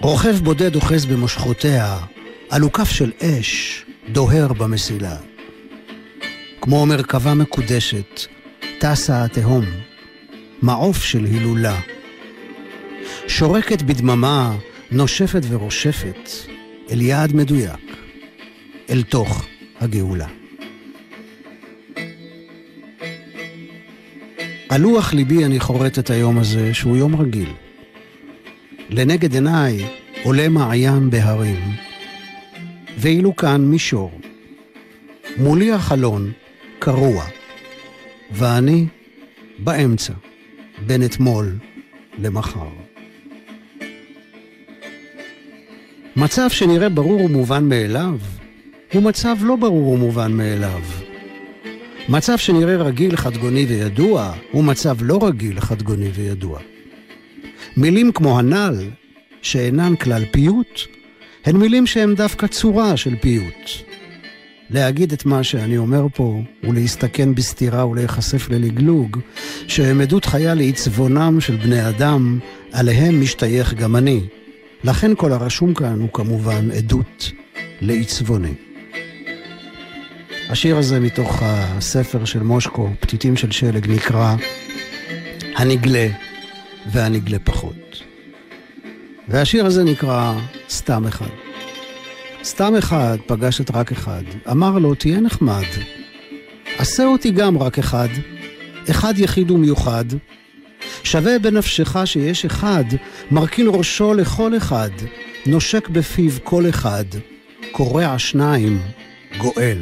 רוכב 0.03 0.35
בודד 0.43 0.75
אוחז 0.75 1.05
במושכותיה, 1.05 1.97
עלוקף 2.49 2.89
של 2.89 3.11
אש 3.21 3.85
דוהר 4.11 4.53
במסילה. 4.53 5.15
כמו 6.61 6.85
מרכבה 6.85 7.33
מקודשת, 7.33 8.21
טסה 8.79 9.23
התהום, 9.23 9.65
מעוף 10.61 11.03
של 11.03 11.25
הילולה. 11.25 11.79
שורקת 13.27 13.81
בדממה, 13.81 14.55
נושפת 14.91 15.41
ורושפת, 15.49 16.29
אל 16.91 17.01
יעד 17.01 17.33
מדויק, 17.35 17.97
אל 18.89 19.03
תוך 19.03 19.45
הגאולה. 19.79 20.27
על 24.69 24.81
לוח 24.81 25.13
ליבי 25.13 25.45
אני 25.45 25.59
חורט 25.59 25.99
את 25.99 26.09
היום 26.09 26.39
הזה, 26.39 26.73
שהוא 26.73 26.97
יום 26.97 27.21
רגיל. 27.21 27.49
לנגד 28.95 29.33
עיניי 29.33 29.85
עולה 30.23 30.49
מעיין 30.49 31.09
בהרים, 31.09 31.61
ואילו 32.97 33.35
כאן 33.35 33.61
מישור. 33.61 34.11
מולי 35.37 35.71
החלון 35.71 36.31
קרוע, 36.79 37.25
ואני 38.31 38.85
באמצע, 39.59 40.13
בין 40.85 41.05
אתמול 41.05 41.57
למחר. 42.19 42.69
מצב 46.15 46.49
שנראה 46.49 46.89
ברור 46.89 47.25
ומובן 47.25 47.69
מאליו, 47.69 48.19
הוא 48.93 49.03
מצב 49.03 49.35
לא 49.41 49.55
ברור 49.55 49.87
ומובן 49.87 50.31
מאליו. 50.31 50.81
מצב 52.09 52.37
שנראה 52.37 52.75
רגיל, 52.75 53.15
חדגוני 53.15 53.65
וידוע, 53.65 54.33
הוא 54.51 54.63
מצב 54.63 54.97
לא 55.01 55.27
רגיל, 55.27 55.59
חדגוני 55.59 56.07
וידוע. 56.07 56.59
מילים 57.77 58.11
כמו 58.11 58.39
הנ"ל, 58.39 58.75
שאינן 59.41 59.95
כלל 59.95 60.23
פיוט, 60.31 60.81
הן 61.45 61.55
מילים 61.55 61.87
שהן 61.87 62.15
דווקא 62.15 62.47
צורה 62.47 62.97
של 62.97 63.15
פיוט. 63.21 63.69
להגיד 64.69 65.13
את 65.13 65.25
מה 65.25 65.43
שאני 65.43 65.77
אומר 65.77 66.07
פה, 66.13 66.41
ולהסתכן 66.63 67.35
בסתירה 67.35 67.87
ולהיחשף 67.87 68.49
ללגלוג, 68.49 69.19
שהם 69.67 70.01
עדות 70.01 70.25
חיה 70.25 70.53
לעצבונם 70.53 71.41
של 71.41 71.55
בני 71.55 71.89
אדם, 71.89 72.39
עליהם 72.71 73.21
משתייך 73.21 73.73
גם 73.73 73.95
אני. 73.95 74.21
לכן 74.83 75.11
כל 75.15 75.31
הרשום 75.31 75.73
כאן 75.73 75.99
הוא 75.99 76.09
כמובן 76.13 76.71
עדות 76.71 77.31
לעצבוני. 77.81 78.53
השיר 80.49 80.77
הזה 80.77 80.99
מתוך 80.99 81.39
הספר 81.41 82.25
של 82.25 82.43
מושקו, 82.43 82.89
פתיתים 82.99 83.35
של 83.35 83.51
שלג, 83.51 83.91
נקרא 83.91 84.35
הנגלה 85.55 86.07
והנגלה 86.91 87.39
פחות. 87.39 88.03
והשיר 89.27 89.65
הזה 89.65 89.83
נקרא 89.83 90.33
סתם 90.69 91.07
אחד. 91.07 91.29
סתם 92.43 92.75
אחד 92.75 93.17
פגש 93.25 93.61
את 93.61 93.71
רק 93.73 93.91
אחד, 93.91 94.23
אמר 94.51 94.77
לו, 94.79 94.95
תהיה 94.95 95.19
נחמד. 95.19 95.65
עשה 96.77 97.05
אותי 97.05 97.31
גם 97.31 97.57
רק 97.57 97.79
אחד, 97.79 98.07
אחד 98.89 99.13
יחיד 99.17 99.51
ומיוחד. 99.51 100.05
שווה 101.03 101.39
בנפשך 101.39 101.95
שיש 102.05 102.45
אחד, 102.45 102.83
מרכין 103.31 103.67
ראשו 103.69 104.13
לכל 104.13 104.57
אחד, 104.57 104.89
נושק 105.45 105.89
בפיו 105.89 106.31
כל 106.43 106.69
אחד, 106.69 107.05
קורע 107.71 108.19
שניים, 108.19 108.81
גואל 109.37 109.77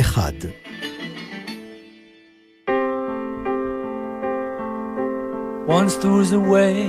אחד. 0.00 0.59
Once 5.70 5.94
there 5.98 6.10
was 6.10 6.32
a 6.32 6.40
way 6.40 6.82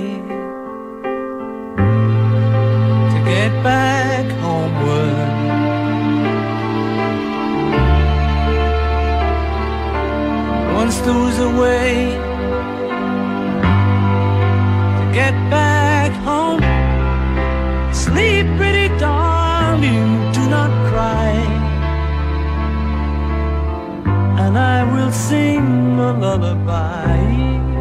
to 3.12 3.18
get 3.24 3.52
back 3.62 4.26
homeward. 4.42 5.28
Once 10.74 10.98
there 11.04 11.14
was 11.14 11.38
a 11.38 11.50
way 11.62 11.92
to 14.98 15.04
get 15.14 15.34
back 15.48 16.10
home. 16.26 16.60
Sleep, 17.94 18.46
pretty 18.56 18.88
darling, 18.98 20.32
do 20.32 20.42
not 20.50 20.70
cry. 20.90 21.30
And 24.42 24.58
I 24.58 24.82
will 24.92 25.12
sing 25.12 26.00
a 26.00 26.12
lullaby. 26.18 27.71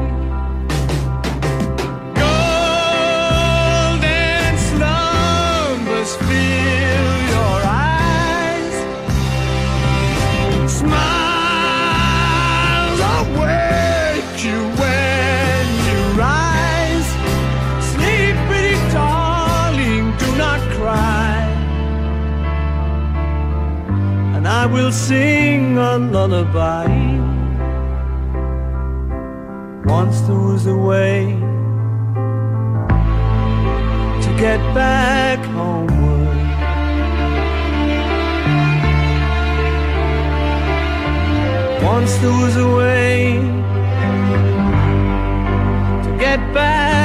Will 24.83 24.91
sing 24.91 25.77
a 25.77 25.97
lullaby. 25.97 26.87
Once 29.85 30.21
there 30.21 30.43
was 30.51 30.65
a 30.65 30.75
way 30.75 31.35
to 34.23 34.29
get 34.45 34.59
back 34.73 35.39
homeward. 35.55 36.37
Once 41.93 42.13
there 42.21 42.37
was 42.43 42.55
a 42.57 42.69
way 42.79 43.35
to 46.05 46.09
get 46.17 46.39
back 46.53 47.00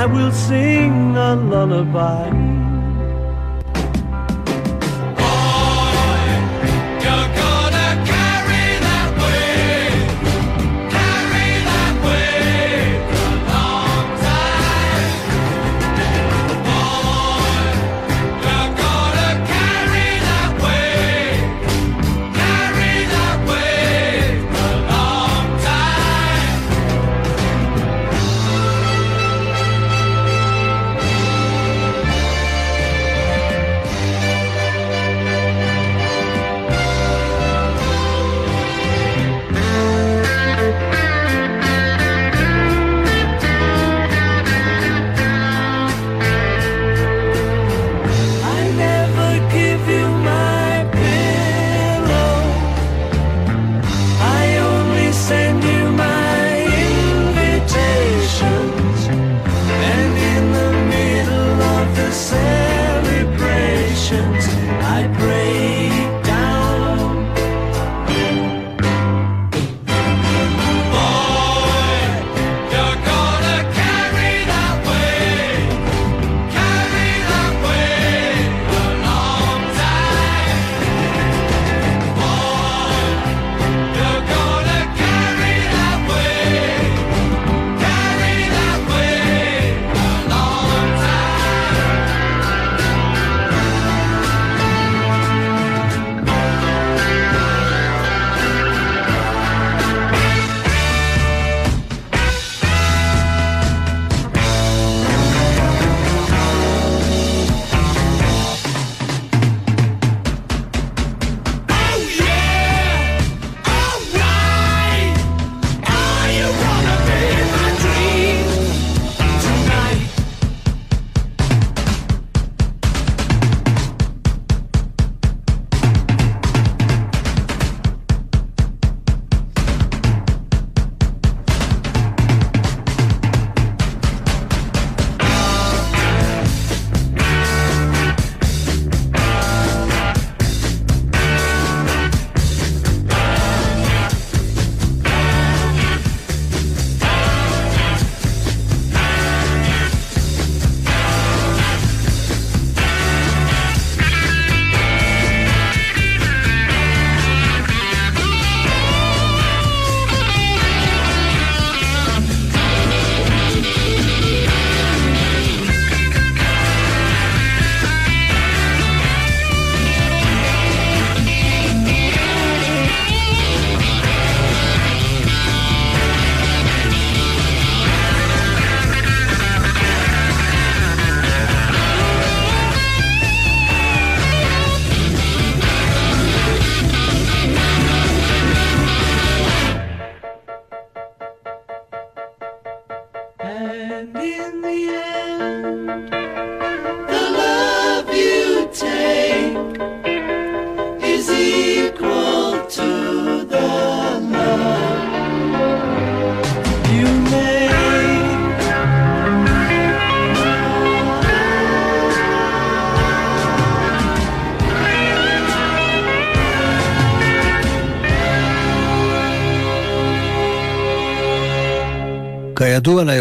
I 0.00 0.06
will 0.06 0.32
sing 0.32 1.14
a 1.16 1.36
lullaby. 1.36 2.53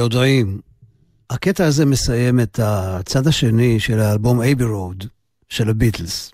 כידוע 0.03 0.23
ליודעים, 0.23 0.59
הקטע 1.29 1.65
הזה 1.65 1.85
מסיים 1.85 2.39
את 2.39 2.59
הצד 2.63 3.27
השני 3.27 3.79
של 3.79 3.99
האלבום 3.99 4.41
Abbey 4.41 4.63
Road 4.63 5.03
של 5.49 5.69
הביטלס. 5.69 6.31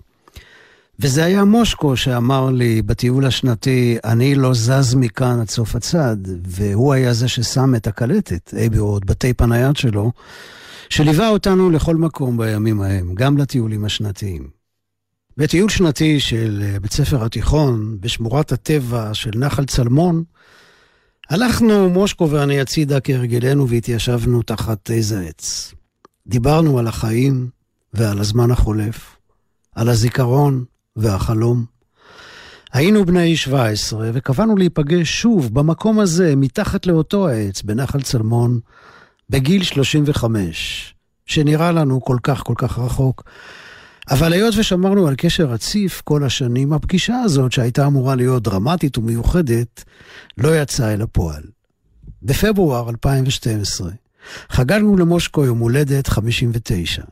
וזה 0.98 1.24
היה 1.24 1.44
מושקו 1.44 1.96
שאמר 1.96 2.50
לי 2.50 2.82
בטיול 2.82 3.26
השנתי, 3.26 3.98
אני 4.04 4.34
לא 4.34 4.54
זז 4.54 4.94
מכאן 4.94 5.40
עד 5.40 5.48
סוף 5.48 5.76
הצד, 5.76 6.16
והוא 6.46 6.92
היה 6.92 7.12
זה 7.12 7.28
ששם 7.28 7.74
את 7.74 7.86
הקלטת, 7.86 8.54
Abbey 8.56 8.78
Road, 8.78 9.06
בטייפ 9.06 9.40
הנייד 9.40 9.76
שלו, 9.76 10.12
שליווה 10.88 11.28
אותנו 11.28 11.70
לכל 11.70 11.96
מקום 11.96 12.36
בימים 12.36 12.80
ההם, 12.80 13.14
גם 13.14 13.38
לטיולים 13.38 13.84
השנתיים. 13.84 14.50
בטיול 15.36 15.68
שנתי 15.68 16.20
של 16.20 16.62
אה, 16.62 16.80
בית 16.80 16.92
ספר 16.92 17.24
התיכון, 17.24 17.96
בשמורת 18.00 18.52
הטבע 18.52 19.14
של 19.14 19.30
נחל 19.34 19.64
צלמון, 19.64 20.24
הלכנו, 21.30 21.90
מושקו 21.90 22.30
ואני 22.30 22.60
הצידה 22.60 23.00
כהרגלנו 23.00 23.68
והתיישבנו 23.68 24.42
תחת 24.42 24.90
איזה 24.90 25.20
עץ. 25.20 25.74
דיברנו 26.26 26.78
על 26.78 26.86
החיים 26.86 27.48
ועל 27.94 28.18
הזמן 28.18 28.50
החולף, 28.50 29.16
על 29.74 29.88
הזיכרון 29.88 30.64
והחלום. 30.96 31.64
היינו 32.72 33.04
בני 33.04 33.36
17 33.36 34.10
וקבענו 34.14 34.56
להיפגש 34.56 35.20
שוב 35.20 35.54
במקום 35.54 36.00
הזה, 36.00 36.36
מתחת 36.36 36.86
לאותו 36.86 37.28
העץ, 37.28 37.62
בנחל 37.62 38.02
צלמון, 38.02 38.60
בגיל 39.30 39.62
35, 39.62 40.94
שנראה 41.26 41.72
לנו 41.72 42.00
כל 42.00 42.16
כך 42.22 42.42
כל 42.42 42.54
כך 42.56 42.78
רחוק. 42.78 43.24
אבל 44.10 44.32
היות 44.32 44.54
ושמרנו 44.58 45.08
על 45.08 45.14
קשר 45.18 45.44
רציף 45.44 46.00
כל 46.04 46.24
השנים, 46.24 46.72
הפגישה 46.72 47.16
הזאת, 47.16 47.52
שהייתה 47.52 47.86
אמורה 47.86 48.14
להיות 48.14 48.42
דרמטית 48.42 48.98
ומיוחדת, 48.98 49.84
לא 50.38 50.60
יצאה 50.60 50.94
אל 50.94 51.02
הפועל. 51.02 51.42
בפברואר 52.22 52.90
2012 52.90 53.90
חגגנו 54.50 54.96
למושקו 54.96 55.44
יום 55.44 55.58
הולדת 55.58 56.06
59. 56.06 57.02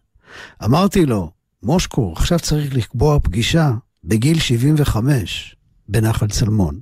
אמרתי 0.64 1.06
לו, 1.06 1.30
מושקו, 1.62 2.12
עכשיו 2.16 2.38
צריך 2.38 2.74
לקבוע 2.74 3.18
פגישה 3.20 3.70
בגיל 4.04 4.38
75 4.38 5.56
בנחל 5.88 6.26
צלמון. 6.26 6.80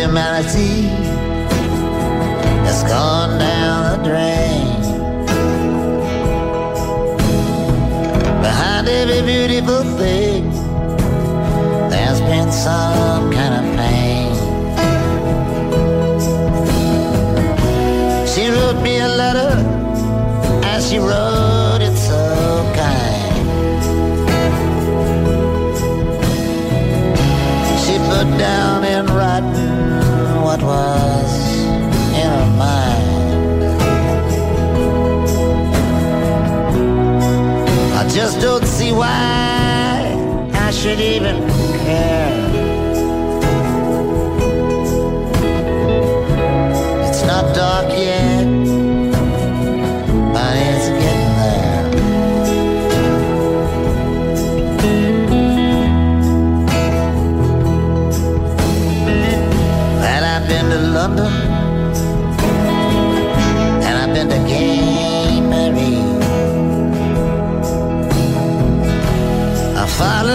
Humanity 0.00 0.88
has 2.64 2.82
gone 2.84 3.38
down 3.38 3.78
the 3.92 4.08
drain. 4.08 4.80
Behind 8.40 8.88
every 8.88 9.20
beautiful 9.20 9.82
thing, 9.98 10.50
there's 11.90 12.20
been 12.20 12.50
some 12.50 13.30
kind 13.30 13.54
of 13.58 13.64
pain. 13.76 14.32
She 18.26 18.48
wrote 18.48 18.80
me 18.80 19.00
a 19.00 19.08
letter, 19.08 19.52
and 20.64 20.82
she 20.82 20.98
wrote 20.98 21.82
it 21.82 21.96
so 22.08 22.22
kind. 22.74 23.36
She 27.84 27.98
put 28.08 28.28
down 28.38 28.79
what 30.62 30.66
was 30.66 31.32
in 32.14 32.28
her 32.36 32.50
mind. 32.56 33.10
I 37.96 38.08
just 38.08 38.40
don't 38.40 38.66
see 38.66 38.92
why 38.92 40.14
I 40.54 40.70
should 40.70 41.00
even 41.00 41.36
care. 41.84 42.29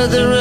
other 0.05 0.34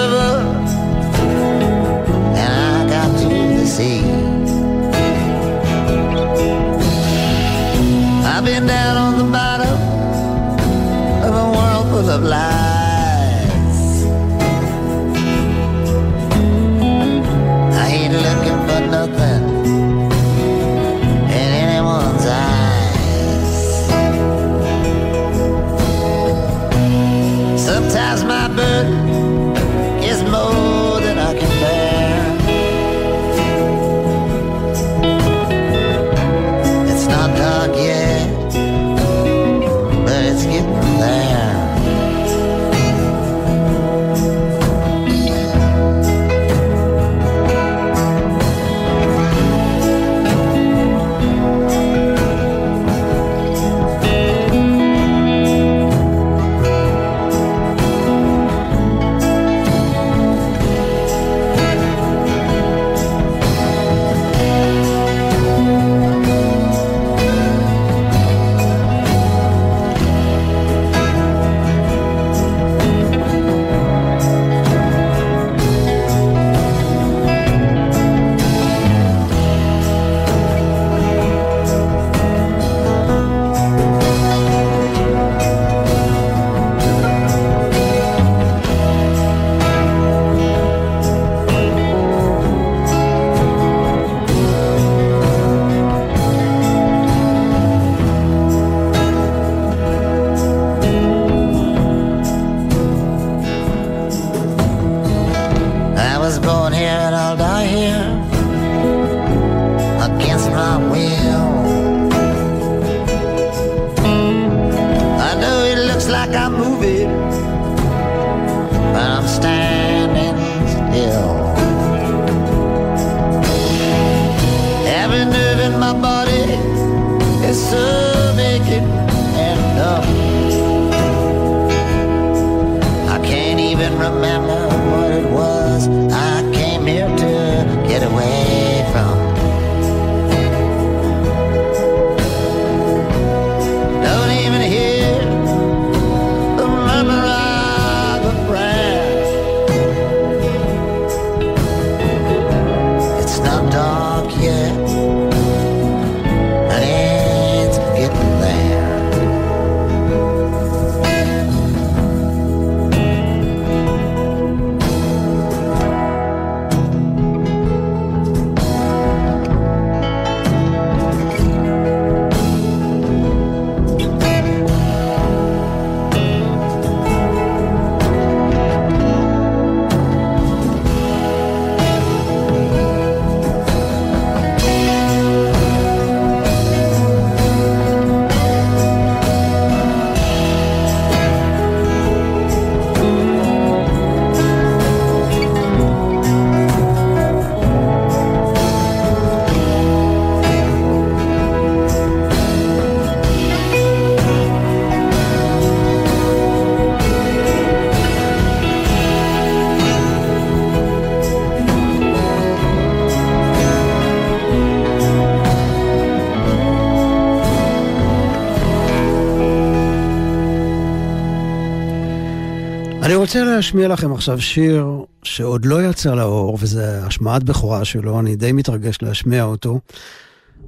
להשמיע 223.57 223.89
לכם 223.89 224.13
עכשיו 224.13 224.41
שיר 224.41 225.05
שעוד 225.23 225.65
לא 225.65 225.83
יצא 225.83 226.15
לאור, 226.15 226.59
וזה 226.61 227.05
השמעת 227.05 227.43
בכורה 227.43 227.85
שלו, 227.85 228.21
אני 228.21 228.37
די 228.37 228.53
מתרגש 228.53 228.99
להשמיע 229.03 229.45
אותו. 229.45 229.81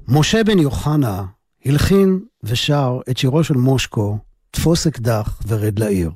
משה 0.09 0.45
בן 0.45 0.59
יוחנה 0.59 1.25
הלחין 1.65 2.21
ושר 2.45 2.99
את 3.11 3.19
שירו 3.19 3.45
של 3.45 3.55
מושקו, 3.55 4.19
תפוס 4.51 4.87
אקדח 4.87 5.41
ורד 5.47 5.79
לעיר. 5.79 6.11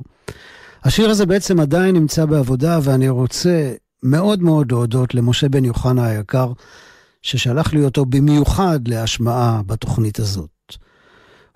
השיר 0.84 1.10
הזה 1.10 1.26
בעצם 1.26 1.60
עדיין 1.60 1.94
נמצא 1.94 2.24
בעבודה, 2.24 2.78
ואני 2.82 3.08
רוצה 3.08 3.72
מאוד 4.02 4.42
מאוד 4.42 4.72
להודות 4.72 5.14
למשה 5.14 5.48
בן 5.48 5.64
יוחנה 5.64 6.06
היקר, 6.06 6.52
ששלח 7.22 7.72
לי 7.72 7.84
אותו 7.84 8.04
במיוחד 8.06 8.88
להשמעה 8.88 9.62
בתוכנית 9.66 10.18
הזאת. 10.18 10.50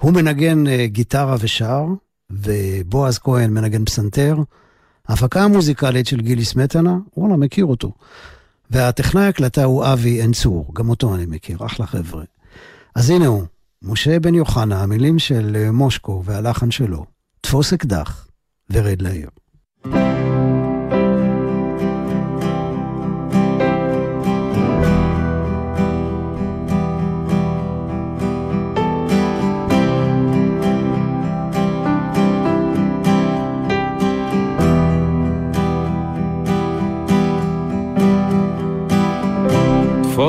הוא 0.01 0.13
מנגן 0.13 0.67
uh, 0.67 0.71
גיטרה 0.85 1.37
ושר, 1.41 1.85
ובועז 2.31 3.19
כהן 3.19 3.51
מנגן 3.51 3.85
פסנתר. 3.85 4.37
ההפקה 5.09 5.43
המוזיקלית 5.43 6.07
של 6.07 6.21
גילי 6.21 6.45
סמטנה, 6.45 6.97
וואלה, 7.17 7.37
מכיר 7.37 7.65
אותו. 7.65 7.93
והטכנאי 8.71 9.27
הקלטה 9.27 9.65
הוא 9.65 9.85
אבי 9.85 10.11
עין 10.21 10.33
צור, 10.33 10.71
גם 10.75 10.89
אותו 10.91 11.15
אני 11.15 11.27
מכיר, 11.27 11.67
אחלה 11.67 11.87
חבר'ה. 11.87 12.25
אז 12.95 13.11
הנה 13.11 13.27
הוא, 13.27 13.43
משה 13.83 14.21
בן 14.21 14.35
יוחנה, 14.35 14.83
המילים 14.83 15.19
של 15.19 15.57
אה, 15.57 15.73
מושקו 15.73 16.23
והלחן 16.25 16.71
שלו, 16.71 17.05
תפוס 17.41 17.73
אקדח 17.73 18.27
ורד 18.71 19.03
לעיר. 19.03 19.29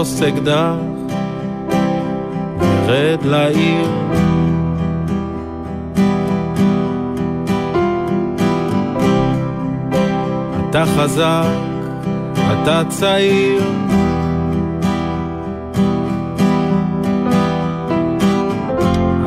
תפוס 0.05 0.21
אקדח, 0.21 0.75
ורד 2.85 3.25
לעיר. 3.25 3.87
אתה 10.69 10.83
חזק, 10.85 11.45
אתה 12.33 12.81
צעיר. 12.89 13.63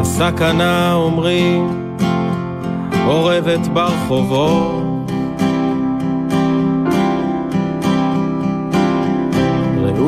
הסכנה 0.01 0.93
אומרים, 0.95 1.93
אורבת 3.07 3.67
ברחובות. 3.73 4.88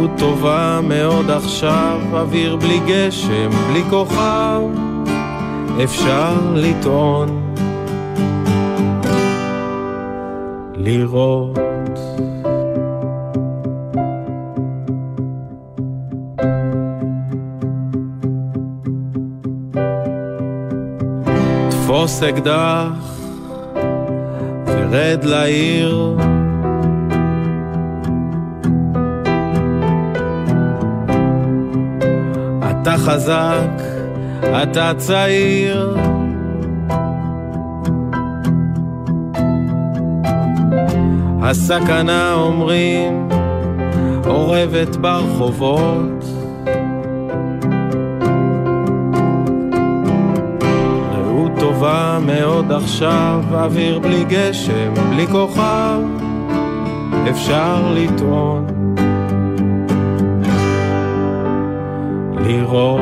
רעות 0.00 0.18
טובה 0.18 0.80
מאוד 0.82 1.30
עכשיו, 1.30 2.00
אוויר 2.12 2.56
בלי 2.56 2.80
גשם, 2.86 3.50
בלי 3.70 3.82
כוכב, 3.90 4.60
אפשר 5.84 6.34
לטעון, 6.54 7.54
לראות. 10.74 11.58
תפוס 21.70 22.22
אקדח 22.22 23.20
ורד 24.66 25.24
לעיר 25.24 26.16
אתה 32.82 32.96
חזק, 32.96 33.82
אתה 34.62 34.92
צעיר. 34.96 35.96
הסכנה 41.42 42.34
אומרים, 42.34 43.28
אורבת 44.26 44.96
ברחובות. 44.96 46.24
רעות 51.12 51.52
טובה 51.58 52.18
מאוד 52.26 52.72
עכשיו, 52.72 53.44
אוויר 53.52 53.98
בלי 53.98 54.24
גשם, 54.28 54.94
בלי 55.10 55.26
כוכב, 55.26 56.00
אפשר 57.30 57.92
לטעון. 57.94 58.69
לראות. 62.46 63.00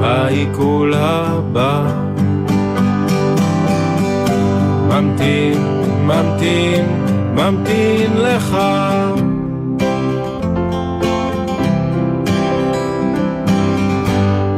בעיכול 0.00 0.94
הבא 0.94 1.82
ממתין, 4.88 5.58
ממתין, 6.06 6.86
ממתין 7.34 8.12
לך. 8.16 8.56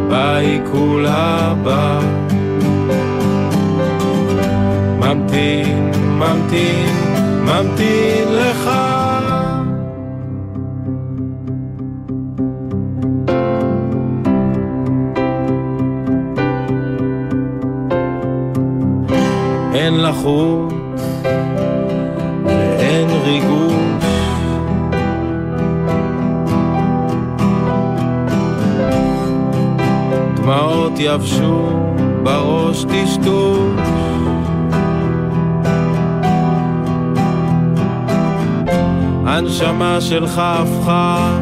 בעיכול 0.08 1.06
הבא 1.08 2.00
ממתין, 4.98 5.90
ממתין, 6.18 6.94
ממתין 7.44 8.28
לך 8.32 8.70
לחות 20.10 20.72
ואין 22.44 23.08
ריגוש. 23.24 24.04
דמעות 30.34 30.92
יבשו 30.98 31.68
בראש 32.22 32.84
טשטוש. 32.84 33.80
הנשמה 39.26 40.00
שלך 40.00 40.38
הפכה 40.44 41.38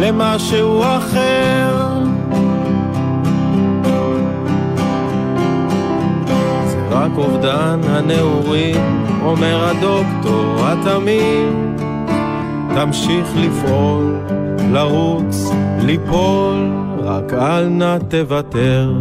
למשהו 0.00 0.82
אחר. 0.82 1.79
רק 7.10 7.18
אובדן 7.18 7.80
הנעורים, 7.84 9.04
אומר 9.22 9.64
הדוקטור 9.64 10.54
התמים. 10.58 11.76
תמשיך 12.74 13.28
לפעול, 13.36 14.16
לרוץ, 14.72 15.50
ליפול, 15.80 16.70
רק 16.98 17.32
אל 17.32 17.68
נא 17.68 17.98
תוותר. 18.08 18.92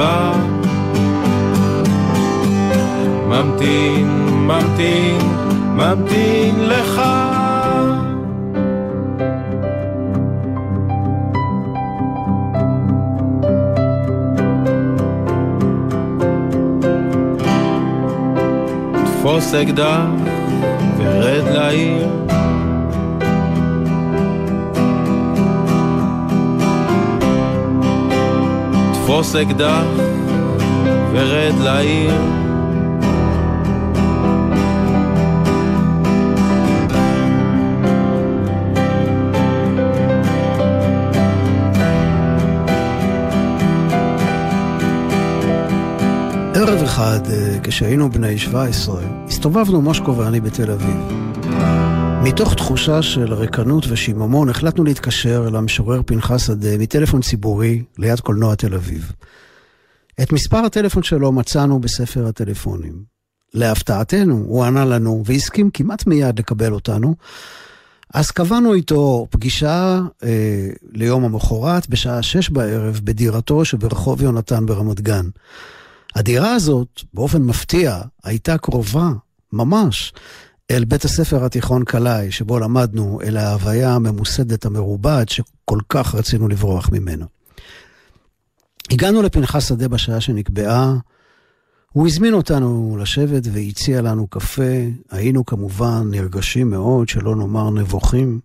הבא 0.00 0.32
ממתין, 3.26 4.08
ממתין, 4.30 5.18
ממתין 5.74 6.54
לך. 6.68 7.02
תפוס 19.04 19.54
אקדח 19.54 20.00
ורד 20.98 21.44
לעיר. 21.54 22.19
תפוס 29.20 29.36
אקדח 29.36 29.84
ורד 31.12 31.54
לעיר. 31.64 32.14
ערב 46.54 46.82
אחד, 46.82 47.20
אה, 47.30 47.58
כשהיינו 47.62 48.10
בני 48.10 48.38
17, 48.38 49.00
הסתובבנו 49.28 49.82
מושקו 49.82 50.16
ואני 50.16 50.40
בתל 50.40 50.70
אביב. 50.70 51.29
מתוך 52.30 52.54
תחושה 52.54 53.02
של 53.02 53.34
ריקנות 53.34 53.84
ושיממון, 53.88 54.48
החלטנו 54.48 54.84
להתקשר 54.84 55.44
אל 55.48 55.56
המשורר 55.56 56.00
פנחס 56.06 56.46
שדה 56.46 56.78
מטלפון 56.78 57.20
ציבורי 57.20 57.82
ליד 57.98 58.20
קולנוע 58.20 58.54
תל 58.54 58.74
אביב. 58.74 59.12
את 60.22 60.32
מספר 60.32 60.56
הטלפון 60.56 61.02
שלו 61.02 61.32
מצאנו 61.32 61.80
בספר 61.80 62.26
הטלפונים. 62.26 63.02
להפתעתנו, 63.54 64.44
הוא 64.46 64.64
ענה 64.64 64.84
לנו 64.84 65.22
והסכים 65.26 65.70
כמעט 65.70 66.06
מיד 66.06 66.38
לקבל 66.38 66.72
אותנו. 66.72 67.14
אז 68.14 68.30
קבענו 68.30 68.74
איתו 68.74 69.26
פגישה 69.30 70.00
אה, 70.24 70.68
ליום 70.92 71.24
המחרת 71.24 71.88
בשעה 71.88 72.22
שש 72.22 72.50
בערב 72.50 73.00
בדירתו 73.04 73.64
שברחוב 73.64 74.22
יונתן 74.22 74.66
ברמת 74.66 75.00
גן. 75.00 75.26
הדירה 76.14 76.52
הזאת, 76.54 77.02
באופן 77.14 77.42
מפתיע, 77.42 78.00
הייתה 78.24 78.58
קרובה, 78.58 79.10
ממש, 79.52 80.12
אל 80.70 80.84
בית 80.84 81.04
הספר 81.04 81.44
התיכון 81.44 81.84
קלעי, 81.84 82.32
שבו 82.32 82.58
למדנו, 82.58 83.20
אל 83.22 83.36
ההוויה 83.36 83.94
הממוסדת 83.94 84.64
המרובעת 84.64 85.28
שכל 85.28 85.78
כך 85.88 86.14
רצינו 86.14 86.48
לברוח 86.48 86.90
ממנו. 86.92 87.26
הגענו 88.90 89.22
לפנחס 89.22 89.68
שדה 89.68 89.88
בשעה 89.88 90.20
שנקבעה, 90.20 90.94
הוא 91.92 92.06
הזמין 92.06 92.34
אותנו 92.34 92.96
לשבת 93.00 93.42
והציע 93.52 94.02
לנו 94.02 94.26
קפה, 94.26 94.86
היינו 95.10 95.44
כמובן 95.44 96.08
נרגשים 96.10 96.70
מאוד, 96.70 97.08
שלא 97.08 97.36
נאמר 97.36 97.70
נבוכים. 97.70 98.40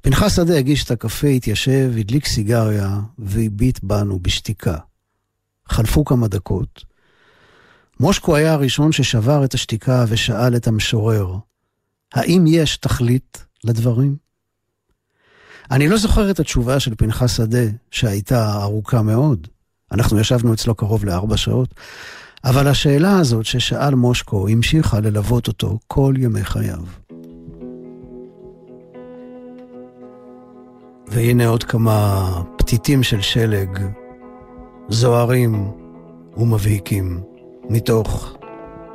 פנחס 0.00 0.36
שדה 0.36 0.58
הגיש 0.58 0.84
את 0.84 0.90
הקפה, 0.90 1.28
התיישב, 1.28 1.92
הדליק 1.98 2.26
סיגריה 2.26 3.00
והביט 3.18 3.80
בנו 3.82 4.18
בשתיקה. 4.22 4.76
חלפו 5.68 6.04
כמה 6.04 6.28
דקות. 6.28 6.89
מושקו 8.00 8.36
היה 8.36 8.52
הראשון 8.52 8.92
ששבר 8.92 9.44
את 9.44 9.54
השתיקה 9.54 10.04
ושאל 10.08 10.56
את 10.56 10.66
המשורר, 10.66 11.34
האם 12.14 12.44
יש 12.46 12.76
תכלית 12.76 13.44
לדברים? 13.64 14.16
אני 15.70 15.88
לא 15.88 15.96
זוכר 15.96 16.30
את 16.30 16.40
התשובה 16.40 16.80
של 16.80 16.94
פנחס 16.94 17.36
שדה, 17.36 17.64
שהייתה 17.90 18.62
ארוכה 18.62 19.02
מאוד. 19.02 19.48
אנחנו 19.92 20.18
ישבנו 20.18 20.54
אצלו 20.54 20.74
קרוב 20.74 21.04
לארבע 21.04 21.36
שעות, 21.36 21.74
אבל 22.44 22.68
השאלה 22.68 23.18
הזאת 23.18 23.44
ששאל 23.44 23.94
מושקו 23.94 24.48
המשיכה 24.48 25.00
ללוות 25.00 25.48
אותו 25.48 25.78
כל 25.86 26.14
ימי 26.18 26.44
חייו. 26.44 26.82
והנה 31.06 31.46
עוד 31.46 31.64
כמה 31.64 32.26
פתיתים 32.58 33.02
של 33.02 33.20
שלג, 33.20 33.78
זוהרים 34.88 35.70
ומבהיקים, 36.36 37.29
מתוך 37.70 38.36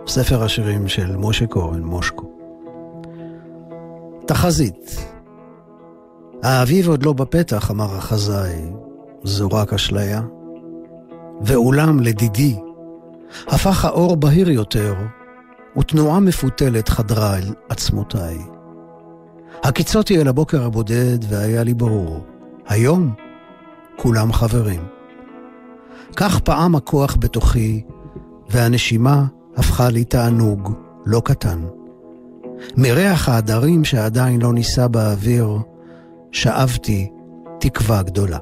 ספר 0.07 0.43
השירים 0.43 0.87
של 0.87 1.15
משה 1.17 1.47
כהן, 1.47 1.81
מושקו. 1.81 2.31
תחזית. 4.27 5.05
האביב 6.43 6.89
עוד 6.89 7.03
לא 7.03 7.13
בפתח, 7.13 7.71
אמר 7.71 7.95
החזאי, 7.95 8.61
זו 9.23 9.47
רק 9.47 9.73
אשליה. 9.73 10.21
ואולם, 11.41 11.99
לדידי, 11.99 12.55
הפך 13.47 13.85
האור 13.85 14.15
בהיר 14.15 14.49
יותר, 14.49 14.95
ותנועה 15.77 16.19
מפותלת 16.19 16.89
חדרה 16.89 17.37
אל 17.37 17.53
עצמותיי. 17.69 18.37
הקיצותי 19.63 20.21
אל 20.21 20.27
הבוקר 20.27 20.65
הבודד, 20.65 21.17
והיה 21.29 21.63
לי 21.63 21.73
ברור, 21.73 22.25
היום 22.67 23.13
כולם 23.95 24.33
חברים. 24.33 24.87
כך 26.15 26.39
פעם 26.39 26.75
הכוח 26.75 27.17
בתוכי, 27.19 27.83
והנשימה 28.49 29.25
הפכה 29.57 29.89
לי 29.89 30.05
תענוג 30.05 30.73
לא 31.05 31.21
קטן. 31.25 31.65
מריח 32.77 33.29
העדרים 33.29 33.85
שעדיין 33.85 34.41
לא 34.41 34.53
נישא 34.53 34.87
באוויר, 34.87 35.57
שאבתי 36.31 37.11
תקווה 37.59 38.03
גדולה. 38.03 38.37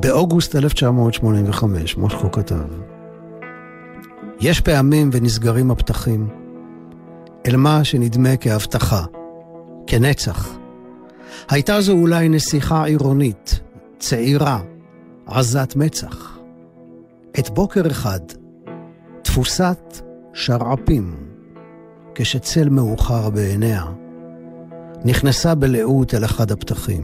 באוגוסט 0.00 0.56
1985, 0.56 1.96
מושקו 1.96 2.32
כתב, 2.32 2.56
יש 4.40 4.60
פעמים 4.60 5.10
ונסגרים 5.12 5.70
הפתחים 5.70 6.28
אל 7.46 7.56
מה 7.56 7.84
שנדמה 7.84 8.36
כהבטחה, 8.36 9.04
כנצח. 9.86 10.63
הייתה 11.48 11.80
זו 11.80 11.92
אולי 11.92 12.28
נסיכה 12.28 12.84
עירונית, 12.84 13.60
צעירה, 13.98 14.60
עזת 15.26 15.76
מצח. 15.76 16.38
את 17.38 17.50
בוקר 17.50 17.86
אחד, 17.86 18.20
תפוסת 19.22 20.00
שרעפים, 20.34 21.16
כשצל 22.14 22.68
מאוחר 22.68 23.30
בעיניה, 23.30 23.84
נכנסה 25.04 25.54
בלאות 25.54 26.14
אל 26.14 26.24
אחד 26.24 26.52
הפתחים, 26.52 27.02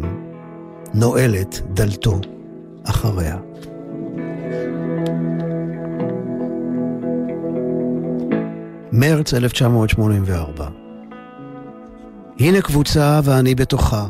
נועלת 0.94 1.60
דלתו 1.74 2.20
אחריה. 2.84 3.36
מרץ 8.92 9.34
1984 9.34 10.68
הנה 12.38 12.60
קבוצה 12.60 13.20
ואני 13.24 13.54
בתוכה, 13.54 14.06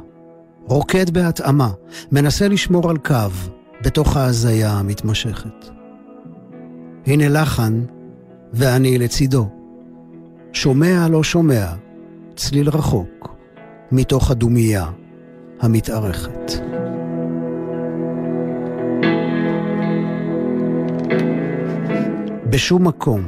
רוקד 0.70 1.10
בהתאמה, 1.10 1.70
מנסה 2.12 2.48
לשמור 2.48 2.90
על 2.90 2.96
קו 2.96 3.14
בתוך 3.82 4.16
ההזיה 4.16 4.72
המתמשכת. 4.72 5.68
הנה 7.06 7.28
לחן 7.28 7.84
ואני 8.52 8.98
לצידו. 8.98 9.48
שומע 10.52 11.08
לא 11.10 11.22
שומע, 11.22 11.66
צליל 12.36 12.68
רחוק, 12.68 13.34
מתוך 13.92 14.30
הדומייה 14.30 14.86
המתארכת. 15.60 16.52
בשום 22.50 22.86
מקום, 22.86 23.22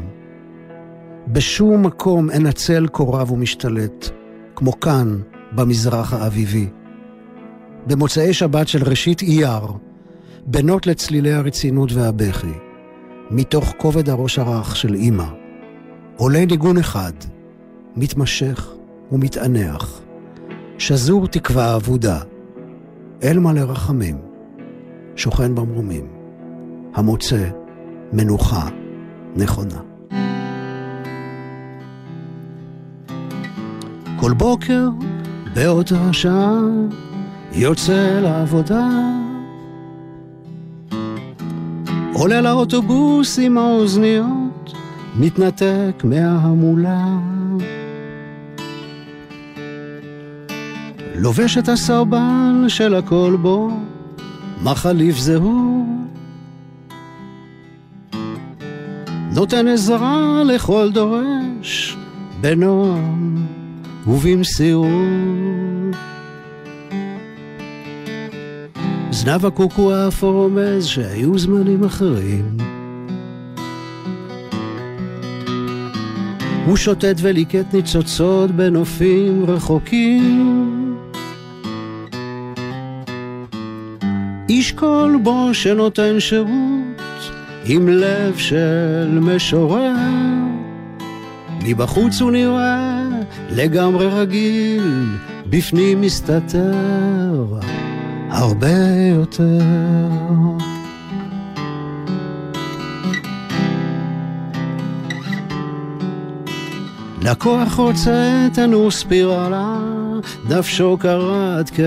בשום 1.28 1.86
מקום 1.86 2.30
אין 2.30 2.46
הצל 2.46 2.86
קורב 2.86 3.32
ומשתלט, 3.32 4.10
כמו 4.56 4.80
כאן, 4.80 5.18
במזרח 5.52 6.12
האביבי. 6.12 6.68
במוצאי 7.86 8.32
שבת 8.32 8.68
של 8.68 8.82
ראשית 8.82 9.22
אייר, 9.22 9.60
בנות 10.46 10.86
לצלילי 10.86 11.32
הרצינות 11.32 11.92
והבכי, 11.92 12.52
מתוך 13.30 13.74
כובד 13.76 14.08
הראש 14.08 14.38
הרך 14.38 14.76
של 14.76 14.94
אימא, 14.94 15.26
עולה 16.16 16.44
ניגון 16.46 16.78
אחד, 16.78 17.12
מתמשך 17.96 18.70
ומתענח, 19.12 20.00
שזור 20.78 21.26
תקווה 21.26 21.76
אבודה, 21.76 22.18
אל 23.22 23.38
מלא 23.38 23.60
רחמים, 23.60 24.18
שוכן 25.16 25.54
במרומים, 25.54 26.06
המוצא 26.94 27.48
מנוחה 28.12 28.68
נכונה. 29.36 29.80
כל 34.20 34.32
בוקר 34.32 34.88
באותה 35.54 36.12
שעה 36.12 36.60
יוצא 37.54 38.20
לעבודה. 38.22 38.88
עולה 42.12 42.40
לאוטובוס 42.40 43.38
עם 43.38 43.58
האוזניות, 43.58 44.72
מתנתק 45.18 46.04
מההמולה. 46.04 47.18
לובש 51.14 51.58
את 51.58 51.68
הסרבן 51.68 52.64
של 52.68 52.94
הכל 52.94 53.36
בו, 53.42 53.70
מחליף 54.62 55.16
זהות. 55.16 55.82
נותן 59.34 59.68
עזרה 59.68 60.42
לכל 60.44 60.90
דורש, 60.92 61.96
בנועם 62.40 63.46
ובמסירות. 64.06 65.71
זנב 69.12 69.46
הקוקו 69.46 69.92
האפור 69.92 70.32
רומז 70.32 70.86
שהיו 70.86 71.38
זמנים 71.38 71.84
אחרים. 71.84 72.56
הוא 76.66 76.76
שוטט 76.76 77.16
וליקט 77.20 77.74
ניצוצות 77.74 78.50
בנופים 78.50 79.44
רחוקים. 79.48 80.96
איש 84.48 84.72
כל 84.72 85.16
בו 85.22 85.48
שנותן 85.52 86.20
שירות 86.20 87.32
עם 87.64 87.88
לב 87.88 88.36
של 88.36 89.18
משורר. 89.20 89.94
מבחוץ 91.64 92.20
הוא 92.20 92.30
נראה 92.30 93.02
לגמרי 93.50 94.06
רגיל, 94.06 95.16
בפנים 95.46 96.00
מסתתר 96.00 97.44
הרבה 98.32 98.68
יותר. 99.14 99.58
לקוח 107.22 107.74
רוצה 107.74 108.48
תנור 108.54 108.90
ספירלה, 108.90 109.78
נפשו 110.50 110.96
קרת 111.00 111.70
כיף. 111.70 111.86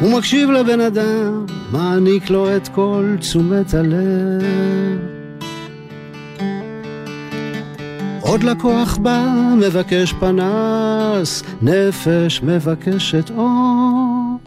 הוא 0.00 0.18
מקשיב 0.18 0.50
לבן 0.50 0.80
אדם, 0.80 1.46
מעניק 1.72 2.30
לו 2.30 2.56
את 2.56 2.68
כל 2.68 3.16
תשומת 3.20 3.74
הלב. 3.74 5.17
עוד 8.28 8.42
לקוח 8.42 8.96
בא, 8.96 9.54
מבקש 9.66 10.12
פנס, 10.12 11.42
נפש 11.62 12.42
מבקשת 12.42 13.30
אור. 13.36 14.38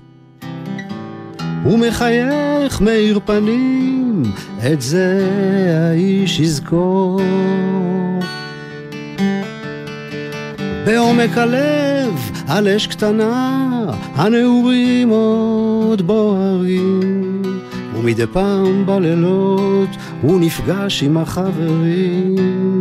הוא 1.64 1.80
מחייך, 1.80 2.82
מאיר 2.82 3.20
פנים, 3.26 4.24
את 4.74 4.82
זה 4.82 5.30
האיש 5.90 6.40
יזכור. 6.40 7.22
בעומק 10.86 11.38
הלב, 11.38 12.32
על 12.48 12.68
אש 12.68 12.88
קטנה, 12.88 13.86
הנעורים 14.16 15.10
עוד 15.10 16.02
בוערים. 16.02 17.42
ומדי 17.96 18.28
פעם 18.28 18.86
בלילות 18.86 19.90
הוא 20.22 20.40
נפגש 20.40 21.04
עם 21.04 21.18
החברים. 21.18 22.81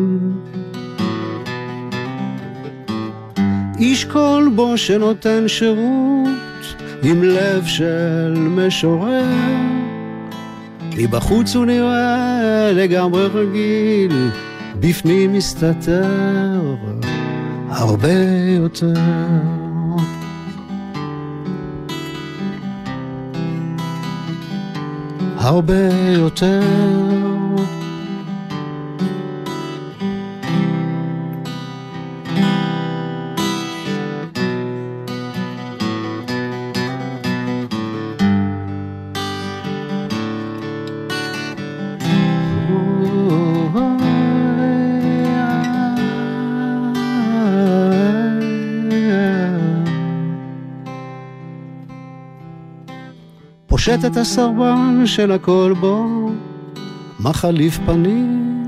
איש 3.80 4.04
כלבו 4.04 4.78
שנותן 4.78 5.48
שירות 5.48 6.74
עם 7.02 7.22
לב 7.22 7.66
של 7.66 8.34
משורר. 8.38 9.24
מבחוץ 10.96 11.56
הוא 11.56 11.66
נראה 11.66 12.72
לגמרי 12.72 13.26
רגיל, 13.26 14.30
בפנים 14.80 15.32
מסתתר 15.32 16.74
הרבה 17.68 18.12
יותר. 18.56 18.92
הרבה 25.36 25.88
יותר. 26.16 27.29
פושט 53.80 54.04
את 54.06 54.16
הסרבן 54.16 55.02
של 55.06 55.32
הכל 55.32 55.74
בו, 55.80 56.30
מחליף 57.20 57.78
פנים. 57.86 58.64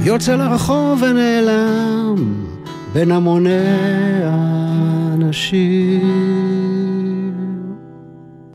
יוצא 0.00 0.36
לרחוב 0.36 1.02
ונעלם 1.02 2.46
בין 2.92 3.12
המוני 3.12 3.50
האנשים. 4.24 5.60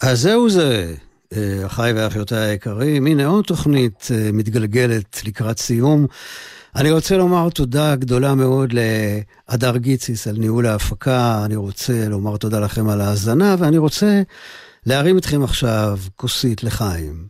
אז 0.02 0.22
זהו 0.22 0.50
זה, 0.50 0.94
אה, 1.34 1.66
אחיי 1.66 1.94
ואחיותיי 1.94 2.50
היקרים. 2.50 3.08
הנה 3.08 3.26
עוד 3.26 3.46
תוכנית 3.46 4.08
אה, 4.12 4.30
מתגלגלת 4.34 5.22
לקראת 5.26 5.60
סיום. 5.60 6.08
אני 6.76 6.92
רוצה 6.92 7.18
לומר 7.18 7.50
תודה 7.50 7.96
גדולה 7.96 8.36
מאוד 8.36 8.74
להדר 8.74 9.78
גיציס 9.78 10.28
על 10.28 10.38
ניהול 10.38 10.66
ההפקה, 10.66 11.42
אני 11.46 11.56
רוצה 11.56 12.10
לומר 12.10 12.38
תודה 12.38 12.60
לכם 12.60 12.90
על 12.90 13.02
ההאזנה, 13.02 13.56
ואני 13.60 13.78
רוצה 13.78 14.22
להרים 14.86 15.18
אתכם 15.18 15.44
עכשיו 15.44 16.00
כוסית 16.16 16.64
לחיים. 16.64 17.28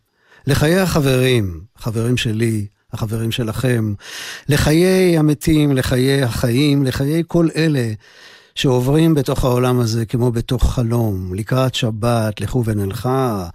לחיי 0.48 0.80
החברים, 0.80 1.62
חברים 1.78 2.18
שלי, 2.18 2.66
החברים 2.94 3.32
שלכם, 3.32 3.94
לחיי 4.50 5.18
המתים, 5.18 5.72
לחיי 5.72 6.24
החיים, 6.24 6.86
לחיי 6.86 7.24
כל 7.28 7.48
אלה 7.56 7.94
שעוברים 8.56 9.14
בתוך 9.14 9.44
העולם 9.44 9.80
הזה 9.80 10.06
כמו 10.06 10.32
בתוך 10.32 10.74
חלום, 10.74 11.34
לקראת 11.34 11.76
שבת, 11.76 12.42
לכו 12.42 12.66
ונלכה, 12.66 13.48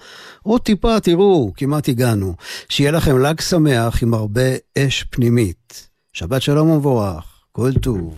עוד 0.42 0.61
טיפה, 0.61 1.01
תראו, 1.01 1.53
כמעט 1.57 1.88
הגענו. 1.88 2.34
שיהיה 2.68 2.90
לכם 2.90 3.18
ל"ג 3.18 3.40
שמח 3.40 4.03
עם 4.03 4.14
הרבה 4.14 4.51
אש 4.78 5.05
פנימית. 5.11 5.88
שבת 6.12 6.42
שלום 6.42 6.70
ומבורך, 6.70 7.24
כל 7.53 7.72
טוב 7.72 8.14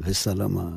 וסלמה. 0.00 0.68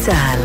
צה"ל. 0.00 0.40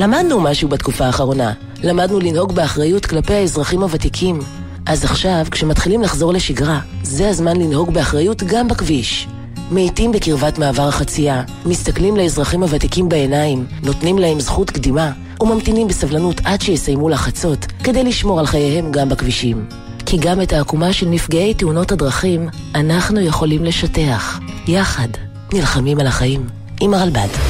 למדנו 0.00 0.40
משהו 0.40 0.68
בתקופה 0.68 1.06
האחרונה. 1.06 1.52
למדנו 1.82 2.20
לנהוג 2.20 2.52
באחריות 2.52 3.06
כלפי 3.06 3.34
האזרחים 3.34 3.82
הוותיקים. 3.82 4.38
אז 4.86 5.04
עכשיו, 5.04 5.46
כשמתחילים 5.50 6.02
לחזור 6.02 6.32
לשגרה, 6.32 6.80
זה 7.02 7.28
הזמן 7.28 7.56
לנהוג 7.56 7.94
באחריות 7.94 8.42
גם 8.42 8.68
בכביש. 8.68 9.28
מאיטים 9.70 10.12
בקרבת 10.12 10.58
מעבר 10.58 10.88
החצייה, 10.88 11.42
מסתכלים 11.66 12.16
לאזרחים 12.16 12.62
הוותיקים 12.62 13.08
בעיניים, 13.08 13.66
נותנים 13.82 14.18
להם 14.18 14.40
זכות 14.40 14.70
קדימה, 14.70 15.12
וממתינים 15.40 15.88
בסבלנות 15.88 16.40
עד 16.44 16.60
שיסיימו 16.60 17.08
לחצות, 17.08 17.66
כדי 17.84 18.04
לשמור 18.04 18.40
על 18.40 18.46
חייהם 18.46 18.92
גם 18.92 19.08
בכבישים. 19.08 19.68
כי 20.10 20.16
גם 20.16 20.40
את 20.42 20.52
העקומה 20.52 20.92
של 20.92 21.08
נפגעי 21.08 21.54
תאונות 21.54 21.92
הדרכים, 21.92 22.48
אנחנו 22.74 23.20
יכולים 23.20 23.64
לשטח. 23.64 24.37
יחד, 24.68 25.08
נלחמים 25.52 26.00
על 26.00 26.06
החיים. 26.06 26.46
עם 26.80 26.94
הרלב"ד. 26.94 27.47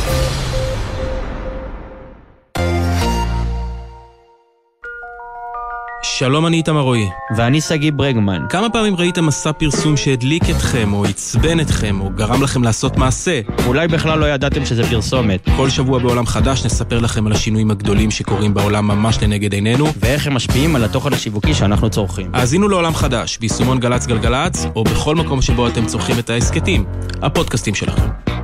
שלום, 6.18 6.46
אני 6.46 6.56
איתמר 6.56 6.80
רועי. 6.80 7.08
ואני 7.36 7.60
שגיא 7.60 7.92
ברגמן. 7.94 8.46
כמה 8.48 8.70
פעמים 8.70 8.96
ראיתם 8.96 9.26
מסע 9.26 9.52
פרסום 9.52 9.96
שהדליק 9.96 10.42
אתכם, 10.50 10.92
או 10.92 11.04
עצבן 11.04 11.60
אתכם, 11.60 12.00
או 12.00 12.10
גרם 12.10 12.42
לכם 12.42 12.62
לעשות 12.62 12.96
מעשה? 12.96 13.40
אולי 13.66 13.88
בכלל 13.88 14.18
לא 14.18 14.26
ידעתם 14.26 14.66
שזה 14.66 14.82
פרסומת. 14.90 15.48
כל 15.56 15.70
שבוע 15.70 15.98
בעולם 15.98 16.26
חדש 16.26 16.64
נספר 16.64 16.98
לכם 16.98 17.26
על 17.26 17.32
השינויים 17.32 17.70
הגדולים 17.70 18.10
שקורים 18.10 18.54
בעולם 18.54 18.86
ממש 18.88 19.22
לנגד 19.22 19.52
עינינו. 19.52 19.86
ואיך 19.96 20.26
הם 20.26 20.34
משפיעים 20.34 20.76
על 20.76 20.84
התוכן 20.84 21.12
השיווקי 21.12 21.54
שאנחנו 21.54 21.90
צורכים. 21.90 22.30
האזינו 22.34 22.68
לעולם 22.68 22.94
חדש, 22.94 23.38
ביישומון 23.38 23.80
גל"צ 23.80 24.06
גלגלצ, 24.06 24.66
או 24.76 24.84
בכל 24.84 25.16
מקום 25.16 25.42
שבו 25.42 25.68
אתם 25.68 25.86
צורכים 25.86 26.18
את 26.18 26.30
ההסכתים, 26.30 26.84
הפודקאסטים 27.22 27.74
שלכם. 27.74 28.37